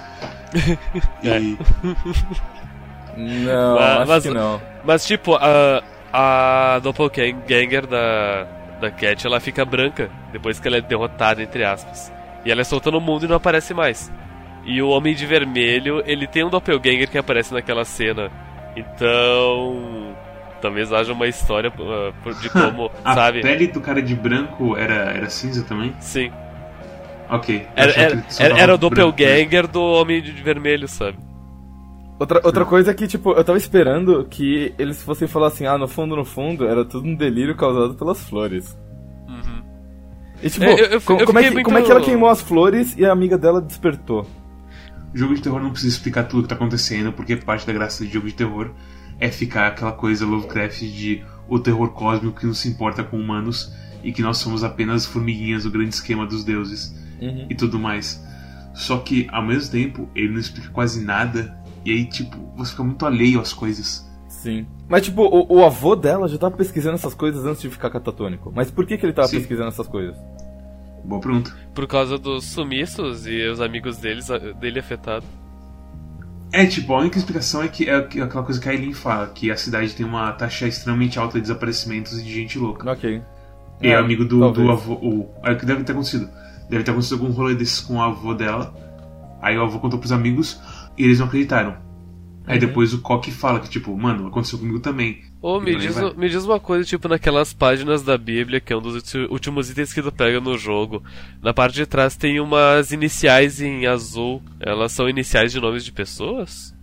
e 1.24 1.58
Não, 3.18 3.76
Mas- 3.76 4.00
acho 4.00 4.08
mas- 4.08 4.24
que 4.24 4.30
não. 4.32 4.62
Mas 4.84 5.06
tipo, 5.06 5.36
a. 5.36 5.84
A 6.14 6.80
Doppelganger 6.80 7.86
da. 7.88 8.48
Da 8.82 8.90
Cat, 8.90 9.28
ela 9.28 9.40
fica 9.40 9.64
branca 9.64 10.10
depois 10.34 10.60
que 10.60 10.68
ela 10.68 10.78
é 10.78 10.82
derrotada, 10.82 11.44
entre 11.44 11.64
aspas. 11.64 12.12
E 12.44 12.52
ela 12.52 12.62
é 12.62 12.64
solta 12.64 12.90
no 12.90 13.00
mundo 13.00 13.26
e 13.26 13.28
não 13.28 13.36
aparece 13.36 13.74
mais. 13.76 14.12
E 14.66 14.82
o 14.82 14.90
Homem 14.90 15.14
de 15.14 15.24
Vermelho, 15.26 16.02
ele 16.08 16.26
tem 16.26 16.44
um 16.44 16.50
Doppelganger 16.50 17.08
que 17.10 17.18
aparece 17.18 17.54
naquela 17.54 17.86
cena. 17.86 18.32
Então. 18.76 20.01
Talvez 20.62 20.92
haja 20.94 21.12
uma 21.14 21.28
história 21.28 21.72
uh, 21.72 22.34
de 22.42 22.50
como, 22.50 22.92
a 23.04 23.16
sabe? 23.16 23.42
pele 23.42 23.68
do 23.68 23.82
cara 23.82 24.02
de 24.02 24.14
branco 24.16 24.78
era, 24.78 24.94
era 25.12 25.30
cinza 25.30 25.64
também? 25.64 25.94
Sim. 26.00 26.32
Ok. 27.30 27.66
Era, 27.76 27.92
era, 27.94 28.26
era, 28.40 28.60
era 28.60 28.76
o 28.76 28.78
branco. 28.78 28.96
Doppelganger 28.96 29.68
do 29.68 29.82
Homem 29.82 30.22
de 30.22 30.32
Vermelho, 30.34 30.88
sabe? 30.88 31.18
Outra, 32.20 32.40
outra 32.44 32.66
coisa 32.66 32.92
é 32.92 32.94
que, 32.94 33.08
tipo, 33.08 33.32
eu 33.32 33.44
tava 33.44 33.58
esperando 33.58 34.26
que 34.30 34.76
eles 34.78 35.02
fossem 35.02 35.28
falar 35.28 35.48
assim, 35.48 35.66
ah, 35.66 35.78
no 35.78 35.88
fundo, 35.88 36.16
no 36.16 36.24
fundo, 36.24 36.68
era 36.68 36.86
tudo 36.86 37.08
um 37.08 37.16
delírio 37.16 37.56
causado 37.56 37.96
pelas 37.96 38.22
flores. 38.30 38.78
Uhum. 39.28 39.64
E 40.44 40.50
tipo, 40.50 40.66
É, 40.66 40.72
eu- 40.74 40.78
eu- 40.78 40.92
eu 40.92 41.02
como, 41.02 41.20
é 41.20 41.26
que, 41.26 41.28
como 41.28 41.40
é 41.40 41.42
muito- 41.72 41.86
que 41.86 41.92
ela 41.92 42.02
queimou 42.02 42.30
as 42.30 42.42
flores 42.42 42.96
e 42.96 43.04
a 43.06 43.12
amiga 43.12 43.38
dela 43.40 43.60
despertou? 43.60 44.28
Jogo 45.14 45.34
de 45.34 45.42
terror 45.42 45.60
não 45.62 45.72
precisa 45.72 45.96
explicar 45.96 46.24
tudo 46.26 46.40
o 46.42 46.44
que 46.44 46.50
tá 46.50 46.56
acontecendo, 46.56 47.12
porque 47.12 47.36
parte 47.38 47.66
da 47.66 47.74
graça 47.74 48.06
de 48.06 48.14
jogo 48.14 48.28
de 48.28 48.34
terror 48.34 48.70
é 49.22 49.30
ficar 49.32 49.68
aquela 49.68 49.94
coisa 49.94 50.26
Lovecraft 50.26 50.82
de 50.82 51.24
o 51.48 51.60
terror 51.60 51.90
cósmico 51.92 52.40
que 52.40 52.46
não 52.46 52.54
se 52.54 52.68
importa 52.68 53.04
com 53.04 53.18
humanos 53.18 53.72
e 54.04 54.12
que 54.12 54.22
nós 54.22 54.38
somos 54.38 54.64
apenas 54.64 55.06
formiguinhas 55.06 55.64
do 55.64 55.72
grande 55.72 55.96
esquema 55.96 56.26
dos 56.26 56.44
deuses 56.44 57.00
Uhum. 57.22 57.46
e 57.50 57.56
tudo 57.56 57.78
mais. 57.80 58.20
Só 58.74 58.98
que, 58.98 59.28
ao 59.32 59.44
mesmo 59.46 59.72
tempo, 59.72 60.10
ele 60.16 60.30
não 60.30 60.40
explica 60.40 60.70
quase 60.70 61.06
nada, 61.06 61.56
e 61.86 61.92
aí, 61.92 62.06
tipo, 62.06 62.36
você 62.56 62.72
fica 62.72 62.84
muito 62.84 63.06
alheio 63.06 63.40
às 63.40 63.54
coisas. 63.54 64.10
Sim. 64.28 64.66
Mas, 64.90 65.04
tipo, 65.06 65.22
o, 65.22 65.58
o 65.60 65.64
avô 65.64 65.96
dela 65.96 66.28
já 66.28 66.38
tava 66.40 66.58
pesquisando 66.58 66.96
essas 66.96 67.14
coisas 67.14 67.46
antes 67.46 67.62
de 67.62 67.70
ficar 67.70 67.92
catatônico. 67.92 68.52
Mas 68.56 68.72
por 68.72 68.88
que, 68.88 68.98
que 68.98 69.06
ele 69.06 69.14
tava 69.14 69.28
Sim. 69.28 69.38
pesquisando 69.38 69.68
essas 69.68 69.88
coisas? 69.88 70.16
Boa 71.04 71.22
pergunta. 71.22 71.56
Por 71.76 71.86
causa 71.86 72.18
dos 72.18 72.46
sumiços 72.46 73.28
e 73.28 73.44
os 73.48 73.62
amigos 73.62 73.98
deles, 73.98 74.28
dele 74.60 74.80
afetados. 74.80 75.28
É, 76.52 76.66
tipo, 76.66 76.94
a 76.94 77.00
única 77.00 77.18
explicação 77.18 77.64
é 77.64 77.68
que 77.68 77.90
é 77.90 77.96
aquela 77.96 78.44
coisa 78.44 78.60
que 78.60 78.68
a 78.68 78.74
Eileen 78.74 78.94
fala, 78.94 79.28
que 79.28 79.50
a 79.50 79.56
cidade 79.56 79.94
tem 79.96 80.06
uma 80.06 80.32
taxa 80.34 80.68
extremamente 80.68 81.18
alta 81.18 81.36
de 81.36 81.42
desaparecimentos 81.44 82.20
e 82.20 82.24
de 82.24 82.34
gente 82.34 82.60
louca. 82.60 82.92
Ok. 82.92 83.22
E 83.82 83.88
é 83.88 83.96
amigo 83.96 84.26
do, 84.26 84.40
talvez. 84.40 84.66
do 84.68 84.72
avô. 84.72 84.94
O, 84.96 85.30
é 85.44 85.52
o 85.52 85.58
que 85.58 85.66
deve 85.66 85.84
ter 85.84 85.94
acontecido. 85.94 86.30
Deve 86.70 86.84
ter 86.84 86.92
acontecido 86.92 87.22
algum 87.22 87.34
rolê 87.34 87.56
desses 87.56 87.80
com 87.80 87.96
o 87.96 88.02
avô 88.02 88.34
dela. 88.34 88.74
Aí 89.42 89.58
o 89.58 89.64
avô 89.64 89.80
contou 89.80 89.98
pros 89.98 90.12
amigos 90.12 90.60
e 90.98 91.04
eles 91.06 91.20
não 91.20 91.26
acreditaram. 91.28 91.78
Aí 92.46 92.56
Uhum. 92.56 92.68
depois 92.68 92.94
o 92.94 93.02
Coque 93.02 93.32
fala 93.32 93.60
que, 93.60 93.70
tipo, 93.70 93.96
mano, 93.98 94.28
aconteceu 94.28 94.60
comigo 94.60 94.80
também. 94.80 95.22
Ô, 95.42 95.60
me 95.60 95.76
diz, 95.76 95.96
me 96.16 96.30
diz 96.30 96.46
uma 96.46 96.60
coisa, 96.60 96.86
tipo, 96.88 97.08
naquelas 97.08 97.52
páginas 97.52 98.04
da 98.04 98.16
Bíblia, 98.16 98.60
que 98.60 98.72
é 98.72 98.78
um 98.78 98.82
dos 98.82 99.02
últimos 99.30 99.72
itens 99.72 99.92
que 99.92 100.02
tu 100.02 100.12
pega 100.12 100.40
no 100.40 100.56
jogo. 100.56 101.04
Na 101.42 101.52
parte 101.52 101.74
de 101.76 101.86
trás 101.88 102.16
tem 102.16 102.40
umas 102.40 102.92
iniciais 102.92 103.60
em 103.60 103.88
azul. 103.88 104.42
Elas 104.60 104.92
são 104.92 105.10
iniciais 105.10 105.52
de 105.52 105.60
nomes 105.60 105.84
de 105.84 105.92
pessoas? 105.92 106.76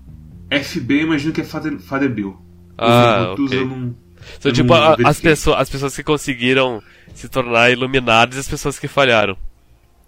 FB, 0.51 1.03
imagino 1.03 1.33
que 1.33 1.41
é 1.41 1.45
Father, 1.45 1.79
Father 1.79 2.11
Bill. 2.11 2.37
Ah, 2.77 3.35
Os 3.39 3.45
ok. 3.47 3.59
eu 3.61 3.67
não. 3.67 3.95
São 4.41 4.51
eu 4.51 4.53
tipo 4.53 4.75
não 4.75 4.83
a- 4.83 4.97
as, 5.05 5.21
pessoas, 5.21 5.61
as 5.61 5.71
pessoas 5.71 5.95
que 5.95 6.03
conseguiram 6.03 6.83
se 7.15 7.29
tornar 7.29 7.71
iluminadas 7.71 8.37
e 8.37 8.41
as 8.41 8.49
pessoas 8.49 8.77
que 8.79 8.89
falharam, 8.89 9.37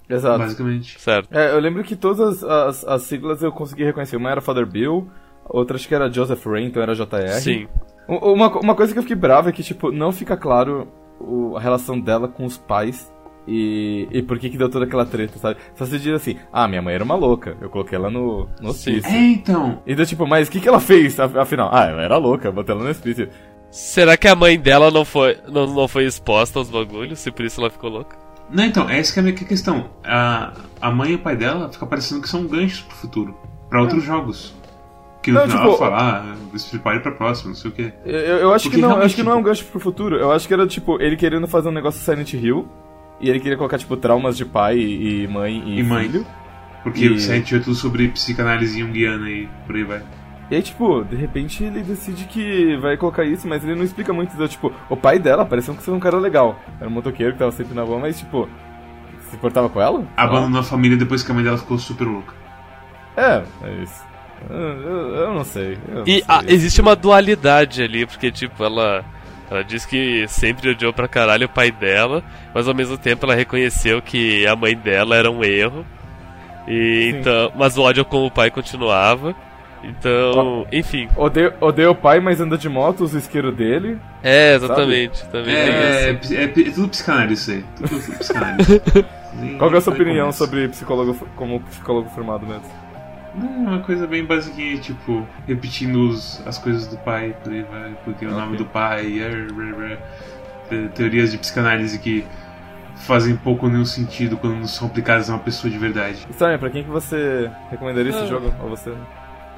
Exato. 0.09 0.39
Basicamente. 0.41 1.01
certo? 1.01 1.29
É, 1.33 1.53
eu 1.53 1.61
lembro 1.61 1.85
que 1.85 1.95
todas 1.95 2.43
as, 2.43 2.85
as 2.85 3.03
siglas 3.03 3.43
eu 3.43 3.53
consegui 3.53 3.85
reconhecer. 3.85 4.17
Uma 4.17 4.31
era 4.31 4.41
Father 4.41 4.67
Bill, 4.67 5.09
outra 5.53 5.77
acho 5.77 5.87
que 5.89 5.95
era 5.95 6.11
Joseph 6.13 6.45
Ray, 6.47 6.65
então 6.67 6.83
era 6.83 6.95
JR. 6.95 7.29
Sim. 7.41 7.67
Uma, 8.09 8.49
uma 8.59 8.75
coisa 8.75 8.93
que 8.93 8.99
eu 8.99 9.03
fiquei 9.03 9.17
bravo 9.17 9.49
é 9.49 9.53
que, 9.53 9.63
tipo, 9.63 9.93
não 9.93 10.11
fica 10.13 10.37
claro 10.37 10.89
o- 11.21 11.57
a 11.57 11.61
relação 11.61 11.99
dela 12.01 12.27
com 12.27 12.45
os 12.45 12.57
pais 12.59 13.13
e, 13.47 14.09
e 14.11 14.23
por 14.23 14.39
que 14.39 14.51
que 14.51 14.59
deu 14.59 14.69
toda 14.69 14.85
aquela 14.85 15.07
treta, 15.07 15.39
sabe? 15.39 15.59
Só 15.75 15.85
se 15.87 15.99
diz 15.99 16.13
assim, 16.15 16.37
ah, 16.53 16.67
minha 16.67 16.83
mãe 16.83 16.95
era 16.95 17.05
uma 17.05 17.15
louca, 17.15 17.57
eu 17.61 17.71
coloquei 17.71 17.97
ela 17.97 18.11
no, 18.11 18.49
no 18.61 18.71
hospício. 18.71 19.09
É, 19.11 19.17
então. 19.29 19.81
E 19.87 19.95
deu 19.95 20.05
tipo, 20.07 20.27
mas 20.27 20.49
o 20.49 20.51
que 20.51 20.61
que 20.61 20.69
ela 20.69 20.81
fez, 20.81 21.19
af- 21.21 21.37
afinal? 21.37 21.71
Ah, 21.73 21.85
ela 21.87 22.03
era 22.03 22.17
louca, 22.17 22.49
eu 22.49 22.53
botei 22.53 22.75
ela 22.75 22.85
no 22.85 22.91
hospício. 22.91 23.29
Será 23.71 24.17
que 24.17 24.27
a 24.27 24.35
mãe 24.35 24.59
dela 24.59 24.91
não 24.91 25.05
foi, 25.05 25.39
não, 25.49 25.67
não 25.67 25.87
foi 25.87 26.05
exposta 26.05 26.59
aos 26.59 26.69
bagulhos 26.69 27.25
e 27.25 27.31
por 27.31 27.45
isso 27.45 27.61
ela 27.61 27.71
ficou 27.71 27.89
louca? 27.91 28.17
Não, 28.51 28.65
então, 28.65 28.91
essa 28.91 29.13
que 29.13 29.21
é 29.21 29.23
a 29.23 29.25
minha 29.25 29.37
questão. 29.37 29.89
A, 30.05 30.53
a 30.81 30.91
mãe 30.91 31.13
e 31.13 31.15
o 31.15 31.19
pai 31.21 31.37
dela 31.37 31.71
fica 31.73 31.87
parecendo 31.87 32.21
que 32.21 32.29
são 32.29 32.45
ganchos 32.49 32.81
pro 32.81 32.97
futuro. 32.97 33.37
Pra 33.69 33.81
outros 33.81 34.03
jogos. 34.03 34.53
Que 35.23 35.31
no 35.31 35.39
Não, 35.41 35.47
final 35.49 35.71
tipo, 35.73 35.85
ela 35.85 35.99
fala, 35.99 36.37
ah, 36.55 36.59
se 36.59 36.71
prepare 36.71 37.01
pra 37.01 37.13
próxima, 37.13 37.49
não 37.51 37.55
sei 37.57 37.71
o 37.71 37.75
quê. 37.75 37.93
Eu, 38.07 38.13
eu- 38.19 38.39
eu 38.39 38.55
acho 38.55 38.65
Porque 38.65 38.77
que 38.77 38.83
não, 38.83 38.97
eu 38.97 39.03
acho 39.03 39.15
que 39.15 39.23
não 39.23 39.33
é 39.33 39.35
um 39.35 39.39
tipo- 39.39 39.49
gancho 39.49 39.65
pro 39.67 39.81
futuro. 39.81 40.17
Eu 40.17 40.33
acho 40.33 40.49
que 40.49 40.55
era 40.55 40.67
tipo 40.67 41.01
ele 41.01 41.17
querendo 41.17 41.47
fazer 41.47 41.69
um 41.69 41.73
negócio 41.73 42.01
Silent 42.01 42.33
Hill 42.33 42.67
e 43.21 43.29
ele 43.29 43.39
queria 43.39 43.57
colocar 43.59 43.77
tipo 43.79 43.97
traumas 43.99 44.37
de 44.37 44.47
pai 44.47 44.79
e 44.79 45.29
mãe 45.29 45.63
e, 45.67 45.81
E 45.81 45.83
mãe. 45.83 46.09
filho. 46.09 46.27
Porque 46.83 47.05
E- 47.05 47.11
o 47.11 47.19
7 47.21 47.57
é 47.57 47.59
tudo 47.59 47.75
sobre 47.75 48.09
psicanálise 48.09 48.81
junguiana 48.81 49.29
e 49.29 49.47
por 49.67 49.77
aí 49.77 49.85
vai. 49.85 50.03
E 50.51 50.57
aí, 50.57 50.63
tipo, 50.63 51.05
de 51.05 51.15
repente 51.15 51.63
ele 51.63 51.83
decide 51.83 52.25
que 52.25 52.77
vai 52.79 52.97
colocar 52.97 53.23
isso, 53.25 53.47
mas 53.47 53.63
ele 53.63 53.75
não 53.75 53.85
explica 53.85 54.13
muito. 54.15 54.33
Então, 54.35 54.49
tipo, 54.49 54.73
o 54.89 54.97
pai 54.97 55.19
dela 55.19 55.45
parecia 55.45 55.73
que 55.75 55.83
ser 55.83 55.91
um 55.91 56.01
cara 56.01 56.17
legal. 56.17 56.59
Era 56.81 56.89
um 56.89 56.93
motoqueiro 56.93 57.35
que 57.35 57.39
tava 57.39 57.53
sempre 57.53 57.75
na 57.75 57.83
rua, 57.83 57.99
mas, 58.01 58.19
tipo, 58.19 58.49
se 59.31 59.37
portava 59.37 59.69
com 59.69 59.81
ela? 59.81 60.05
Abandonou 60.17 60.61
a 60.61 60.65
família 60.65 60.97
depois 60.97 61.23
que 61.23 61.31
a 61.31 61.35
mãe 61.35 61.45
dela 61.45 61.59
ficou 61.59 61.79
super 61.79 62.05
louca. 62.07 62.35
É, 63.17 63.43
é 63.63 63.83
isso. 63.83 64.03
Eu, 64.49 64.57
eu- 65.17 65.35
não 65.35 65.45
sei. 65.45 65.77
eu 65.89 65.95
não 65.97 66.03
E 66.07 66.13
sei. 66.13 66.25
ah, 66.29 66.43
existe 66.47 66.81
uma 66.81 66.97
dualidade 66.97 67.83
ali, 67.83 68.07
porque, 68.07 68.31
tipo, 68.31 68.63
ela. 68.65 69.05
Ela 69.51 69.65
diz 69.65 69.85
que 69.85 70.27
sempre 70.29 70.71
odiou 70.71 70.93
pra 70.93 71.09
caralho 71.09 71.47
o 71.47 71.49
pai 71.49 71.73
dela, 71.73 72.23
mas 72.55 72.69
ao 72.69 72.75
mesmo 72.75 72.97
tempo 72.97 73.27
ela 73.27 73.35
reconheceu 73.35 74.01
que 74.01 74.47
a 74.47 74.55
mãe 74.55 74.77
dela 74.77 75.17
era 75.17 75.29
um 75.29 75.43
erro. 75.43 75.85
E 76.69 77.11
Sim. 77.11 77.19
então, 77.19 77.53
mas 77.57 77.77
o 77.77 77.83
ódio 77.83 78.05
com 78.05 78.25
o 78.25 78.31
pai 78.31 78.49
continuava. 78.49 79.35
Então, 79.83 80.67
enfim. 80.71 81.09
Odeio, 81.17 81.53
odeio 81.61 81.91
o 81.91 81.95
pai, 81.97 82.21
mas 82.21 82.41
anda 82.41 82.57
de 82.57 82.69
moto, 82.69 83.01
usa 83.03 83.17
o 83.17 83.19
isqueiro 83.19 83.51
dele. 83.51 83.99
É, 84.23 84.55
exatamente. 84.55 85.25
Também 85.31 85.53
É, 85.55 86.11
é, 86.11 86.21
é, 86.35 86.43
é 86.45 86.47
tudo 86.49 86.89
psicanálise 86.89 87.35
isso 87.35 87.51
aí. 87.51 87.89
Tudo 87.89 88.19
psicanálise. 88.19 88.83
Qual 89.59 89.71
que 89.71 89.77
é 89.77 89.79
a 89.79 89.81
sua 89.81 89.95
opinião 89.95 90.31
sobre 90.31 90.69
psicólogo 90.69 91.17
como 91.35 91.59
psicólogo 91.61 92.09
formado 92.11 92.47
mesmo? 92.47 92.63
Não, 93.35 93.49
é 93.49 93.69
uma 93.77 93.79
coisa 93.81 94.07
bem 94.07 94.25
basiquinha, 94.25 94.77
tipo, 94.79 95.27
repetindo 95.47 96.09
os- 96.09 96.43
as 96.47 96.59
coisas 96.59 96.87
do 96.89 96.97
pai, 96.99 97.35
por 97.43 97.53
aí 97.53 97.63
vai, 97.63 97.95
porque 98.05 98.27
o 98.27 98.31
nome 98.31 98.57
do 98.57 98.65
pai, 98.65 99.21
é, 99.21 99.27
é, 99.27 99.93
é, 99.93 99.99
te- 100.69 100.89
teorias 100.95 101.31
de 101.31 101.39
psicanálise 101.39 101.99
que 101.99 102.25
fazem 103.07 103.37
pouco 103.37 103.67
ou 103.67 103.73
nenhum 103.73 103.85
sentido 103.85 104.37
quando 104.37 104.57
não 104.57 104.67
são 104.67 104.89
aplicadas 104.89 105.31
a 105.31 105.35
uma 105.35 105.39
pessoa 105.39 105.71
de 105.71 105.79
verdade. 105.79 106.27
Estranho, 106.29 106.59
pra 106.59 106.71
quem 106.71 106.83
que 106.83 106.91
você 106.91 107.51
recomendaria 107.71 108.11
esse 108.11 108.25
Ah. 108.25 108.27
jogo? 108.27 108.53
Ou 108.63 108.69
você? 108.71 108.93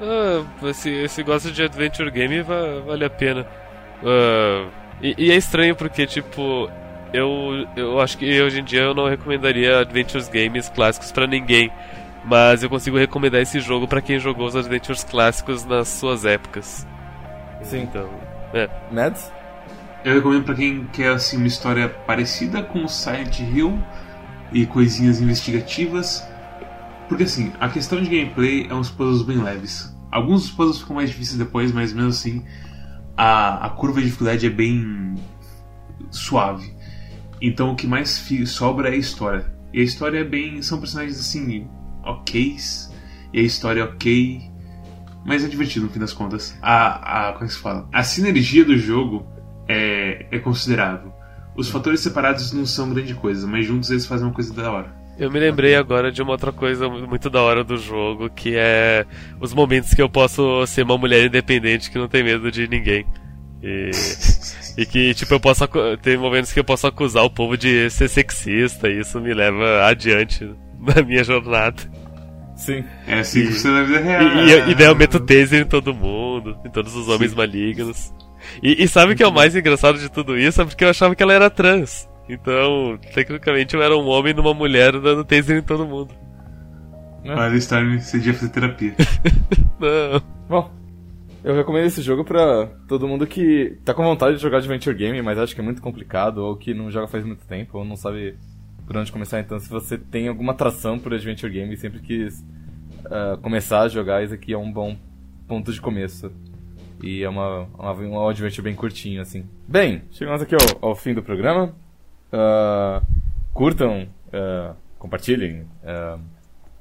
Ah, 0.01 0.73
se, 0.73 1.07
se 1.07 1.23
gosta 1.23 1.51
de 1.51 1.63
adventure 1.63 2.09
game, 2.11 2.41
va- 2.41 2.79
vale 2.85 3.05
a 3.05 3.09
pena. 3.09 3.45
Ah, 4.03 4.67
e, 5.01 5.15
e 5.17 5.31
é 5.31 5.35
estranho 5.35 5.75
porque, 5.75 6.05
tipo, 6.05 6.69
eu, 7.11 7.67
eu 7.75 7.99
acho 7.99 8.17
que 8.17 8.41
hoje 8.41 8.59
em 8.59 8.63
dia 8.63 8.81
eu 8.81 8.93
não 8.93 9.07
recomendaria 9.09 9.79
adventures 9.79 10.29
games 10.29 10.69
clássicos 10.69 11.11
pra 11.11 11.25
ninguém. 11.27 11.71
Mas 12.25 12.63
eu 12.63 12.69
consigo 12.69 12.97
recomendar 12.97 13.41
esse 13.41 13.59
jogo 13.59 13.87
pra 13.87 14.01
quem 14.01 14.19
jogou 14.19 14.47
os 14.47 14.55
adventures 14.55 15.03
clássicos 15.03 15.65
nas 15.65 15.87
suas 15.89 16.25
épocas. 16.25 16.87
Sim. 17.61 17.83
Então, 17.83 18.09
é. 18.53 18.69
Mads? 18.91 19.31
Eu 20.05 20.15
recomendo 20.15 20.43
pra 20.43 20.55
quem 20.55 20.85
quer 20.87 21.11
assim 21.11 21.37
uma 21.37 21.47
história 21.47 21.87
parecida 21.89 22.61
com 22.61 22.83
o 22.83 22.89
Silent 22.89 23.39
Hill 23.39 23.81
e 24.51 24.65
coisinhas 24.65 25.21
investigativas. 25.21 26.27
Porque 27.07 27.23
assim, 27.23 27.51
a 27.59 27.69
questão 27.69 28.01
de 28.01 28.09
gameplay 28.09 28.67
é 28.69 28.73
uns 28.73 28.89
puzzles 28.89 29.23
bem 29.23 29.41
leves. 29.41 29.93
Alguns 30.11 30.43
dos 30.43 30.51
puzzles 30.51 30.79
ficam 30.79 30.95
mais 30.95 31.09
difíceis 31.09 31.37
depois, 31.37 31.71
mas 31.71 31.93
mesmo 31.93 32.09
assim 32.09 32.45
a, 33.17 33.65
a 33.65 33.69
curva 33.69 33.99
de 33.99 34.05
dificuldade 34.05 34.45
é 34.45 34.49
bem 34.49 35.15
suave. 36.11 36.73
Então 37.41 37.71
o 37.71 37.75
que 37.75 37.87
mais 37.87 38.25
sobra 38.45 38.89
é 38.89 38.93
a 38.93 38.97
história. 38.97 39.45
E 39.71 39.81
a 39.81 39.83
história 39.83 40.19
é 40.19 40.23
bem. 40.23 40.61
são 40.61 40.79
personagens 40.79 41.19
assim, 41.19 41.67
oks. 42.03 42.91
E 43.33 43.39
a 43.39 43.43
história 43.43 43.81
é 43.81 43.83
ok. 43.83 44.41
Mas 45.25 45.43
é 45.43 45.47
divertido 45.47 45.85
no 45.85 45.91
fim 45.91 45.99
das 45.99 46.13
contas. 46.13 46.57
A, 46.61 47.29
a, 47.29 47.33
como 47.33 47.45
é 47.45 47.47
que 47.47 47.53
se 47.53 47.59
fala? 47.59 47.87
A 47.91 48.03
sinergia 48.03 48.65
do 48.65 48.77
jogo 48.77 49.25
é, 49.67 50.25
é 50.31 50.39
considerável. 50.39 51.13
Os 51.55 51.69
fatores 51.69 52.01
separados 52.01 52.51
não 52.51 52.65
são 52.65 52.89
grande 52.93 53.13
coisa, 53.13 53.47
mas 53.47 53.65
juntos 53.65 53.89
eles 53.89 54.05
fazem 54.05 54.25
uma 54.27 54.33
coisa 54.33 54.53
da 54.53 54.71
hora. 54.71 55.03
Eu 55.17 55.29
me 55.31 55.39
lembrei 55.39 55.75
agora 55.75 56.11
de 56.11 56.21
uma 56.21 56.31
outra 56.31 56.51
coisa 56.51 56.89
muito 56.89 57.29
da 57.29 57.41
hora 57.41 57.63
do 57.63 57.77
jogo, 57.77 58.29
que 58.29 58.55
é 58.55 59.05
os 59.39 59.53
momentos 59.53 59.93
que 59.93 60.01
eu 60.01 60.09
posso 60.09 60.65
ser 60.65 60.83
uma 60.83 60.97
mulher 60.97 61.25
independente 61.25 61.91
que 61.91 61.99
não 61.99 62.07
tem 62.07 62.23
medo 62.23 62.51
de 62.51 62.67
ninguém. 62.67 63.05
E, 63.61 63.91
e 64.75 64.85
que, 64.85 65.13
tipo, 65.13 65.35
eu 65.35 65.39
posso 65.39 65.63
tem 66.01 66.17
momentos 66.17 66.51
que 66.51 66.59
eu 66.59 66.63
posso 66.63 66.87
acusar 66.87 67.23
o 67.23 67.29
povo 67.29 67.55
de 67.55 67.89
ser 67.91 68.09
sexista, 68.09 68.89
e 68.89 68.99
isso 68.99 69.21
me 69.21 69.33
leva 69.33 69.85
adiante 69.85 70.49
na 70.95 71.01
minha 71.01 71.23
jornada. 71.23 71.81
Sim. 72.55 72.83
É 73.07 73.19
assim 73.19 73.39
E- 73.41 73.47
que 73.47 73.53
você 73.53 73.67
na 73.69 73.83
vida 73.83 73.99
E, 73.99 74.03
real. 74.03 74.67
e, 74.67 74.71
e 74.71 74.75
daí 74.75 74.87
eu 74.87 74.95
meto 74.95 75.19
taser 75.19 75.61
em 75.61 75.65
todo 75.65 75.93
mundo, 75.93 76.57
em 76.65 76.69
todos 76.69 76.95
os 76.95 77.07
homens 77.09 77.33
malignos. 77.33 78.13
E, 78.61 78.83
e 78.83 78.87
sabe 78.87 79.13
o 79.13 79.15
que 79.15 79.23
é 79.23 79.27
o 79.27 79.33
mais 79.33 79.55
engraçado 79.55 79.97
de 79.97 80.09
tudo 80.09 80.37
isso? 80.37 80.61
É 80.61 80.65
porque 80.65 80.83
eu 80.83 80.89
achava 80.89 81.15
que 81.15 81.23
ela 81.23 81.33
era 81.33 81.49
trans. 81.49 82.07
Então, 82.29 82.97
tecnicamente 83.13 83.73
eu 83.75 83.81
era 83.81 83.97
um 83.97 84.05
homem 84.07 84.33
numa 84.33 84.53
mulher 84.53 84.91
dando 84.99 85.23
taser 85.25 85.57
em 85.57 85.61
todo 85.63 85.85
mundo. 85.85 86.13
Olha, 87.25 87.55
Storm, 87.55 87.99
você 87.99 88.17
devia 88.17 88.33
fazer 88.33 88.51
terapia. 88.51 88.95
Não. 89.79 90.21
Bom, 90.47 90.71
eu 91.43 91.55
recomendo 91.55 91.85
esse 91.85 92.01
jogo 92.01 92.23
pra 92.25 92.67
todo 92.87 93.07
mundo 93.07 93.25
que 93.25 93.77
tá 93.85 93.93
com 93.93 94.03
vontade 94.03 94.35
de 94.35 94.41
jogar 94.41 94.57
Adventure 94.57 94.95
Game, 94.95 95.21
mas 95.21 95.37
acha 95.37 95.55
que 95.55 95.61
é 95.61 95.63
muito 95.63 95.81
complicado, 95.81 96.39
ou 96.39 96.55
que 96.57 96.73
não 96.73 96.91
joga 96.91 97.07
faz 97.07 97.25
muito 97.25 97.45
tempo, 97.45 97.77
ou 97.77 97.85
não 97.85 97.95
sabe 97.95 98.35
por 98.85 98.97
onde 98.97 99.11
começar. 99.11 99.39
Então, 99.39 99.59
se 99.59 99.69
você 99.69 99.97
tem 99.97 100.27
alguma 100.27 100.51
atração 100.53 100.99
por 100.99 101.13
Adventure 101.13 101.51
Game 101.51 101.73
e 101.73 101.77
sempre 101.77 101.99
quis 101.99 102.43
ah, 103.05 103.37
começar 103.41 103.81
a 103.81 103.87
jogar, 103.87 104.23
esse 104.23 104.33
aqui 104.33 104.53
é 104.53 104.57
um 104.57 104.71
bom 104.71 104.97
ponto 105.47 105.71
de 105.71 105.81
começo. 105.81 106.31
E 107.01 107.21
é 107.23 107.29
uma, 107.29 107.67
uma, 107.77 107.93
um 107.93 108.29
Adventure 108.29 108.61
bem 108.61 108.75
curtinho, 108.75 109.21
assim. 109.21 109.45
Bem, 109.67 110.03
chegamos 110.11 110.41
aqui 110.41 110.55
ao, 110.55 110.89
ao 110.89 110.95
fim 110.95 111.13
do 111.13 111.21
programa. 111.21 111.75
Ah, 112.31 113.01
curtam, 113.53 114.07
ah, 114.31 114.73
compartilhem, 114.97 115.65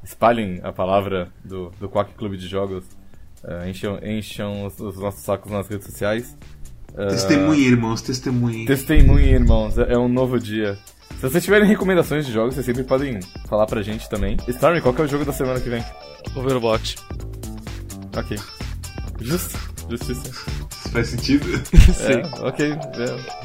espalhem 0.03 0.61
a 0.63 0.73
palavra 0.73 1.29
do, 1.45 1.71
do 1.79 1.89
Quack 1.89 2.15
Clube 2.15 2.37
de 2.37 2.47
Jogos. 2.47 2.85
encham 3.69 3.99
encham 4.03 4.65
os, 4.65 4.79
os 4.79 4.99
nossos 4.99 5.23
sacos 5.23 5.51
nas 5.51 5.69
redes 5.69 5.87
sociais. 5.87 6.37
Testemunha, 6.95 7.67
irmãos, 7.67 8.03
testemunha. 8.03 8.67
Testemunhem, 8.67 9.33
irmãos, 9.33 9.79
é 9.79 9.95
é 9.95 9.99
um 9.99 10.09
novo 10.09 10.39
dia. 10.39 10.79
Se 11.23 11.29
vocês 11.31 11.45
tiverem 11.45 11.69
recomendações 11.69 12.27
de 12.27 12.33
jogos, 12.33 12.55
vocês 12.57 12.67
sempre 12.67 12.83
podem 12.83 13.21
falar 13.49 13.65
pra 13.67 13.81
gente 13.81 14.09
também. 14.11 14.37
Stormy, 14.49 14.81
qual 14.81 14.93
que 14.93 15.03
é 15.03 15.05
o 15.05 15.09
jogo 15.09 15.25
da 15.25 15.33
semana 15.33 15.61
que 15.61 15.69
vem? 15.69 15.85
Overwatch. 16.35 16.97
Ok. 18.17 18.37
Justo. 19.21 19.57
Justiça. 19.89 20.29
Isso 20.29 20.89
faz 20.91 21.07
sentido? 21.11 21.45
Sim. 21.95 22.15
É, 22.15 22.45
ok. 22.45 22.73
é. 22.73 23.43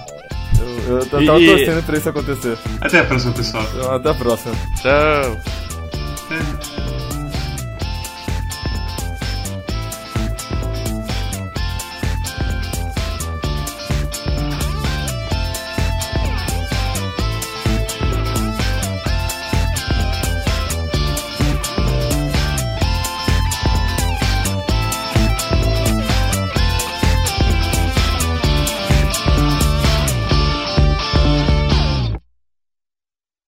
Eu, 0.59 0.89
eu, 0.89 0.97
eu 1.01 1.05
tava 1.05 1.39
e- 1.39 1.45
torcendo 1.55 1.85
pra 1.85 1.97
isso 1.99 2.09
acontecer. 2.09 2.57
Até 2.81 2.99
a 2.99 3.03
próxima, 3.05 3.33
pessoal. 3.33 3.63
Até 3.95 4.09
a 4.09 4.13
próxima. 4.15 4.55
Tchau. 4.81 5.66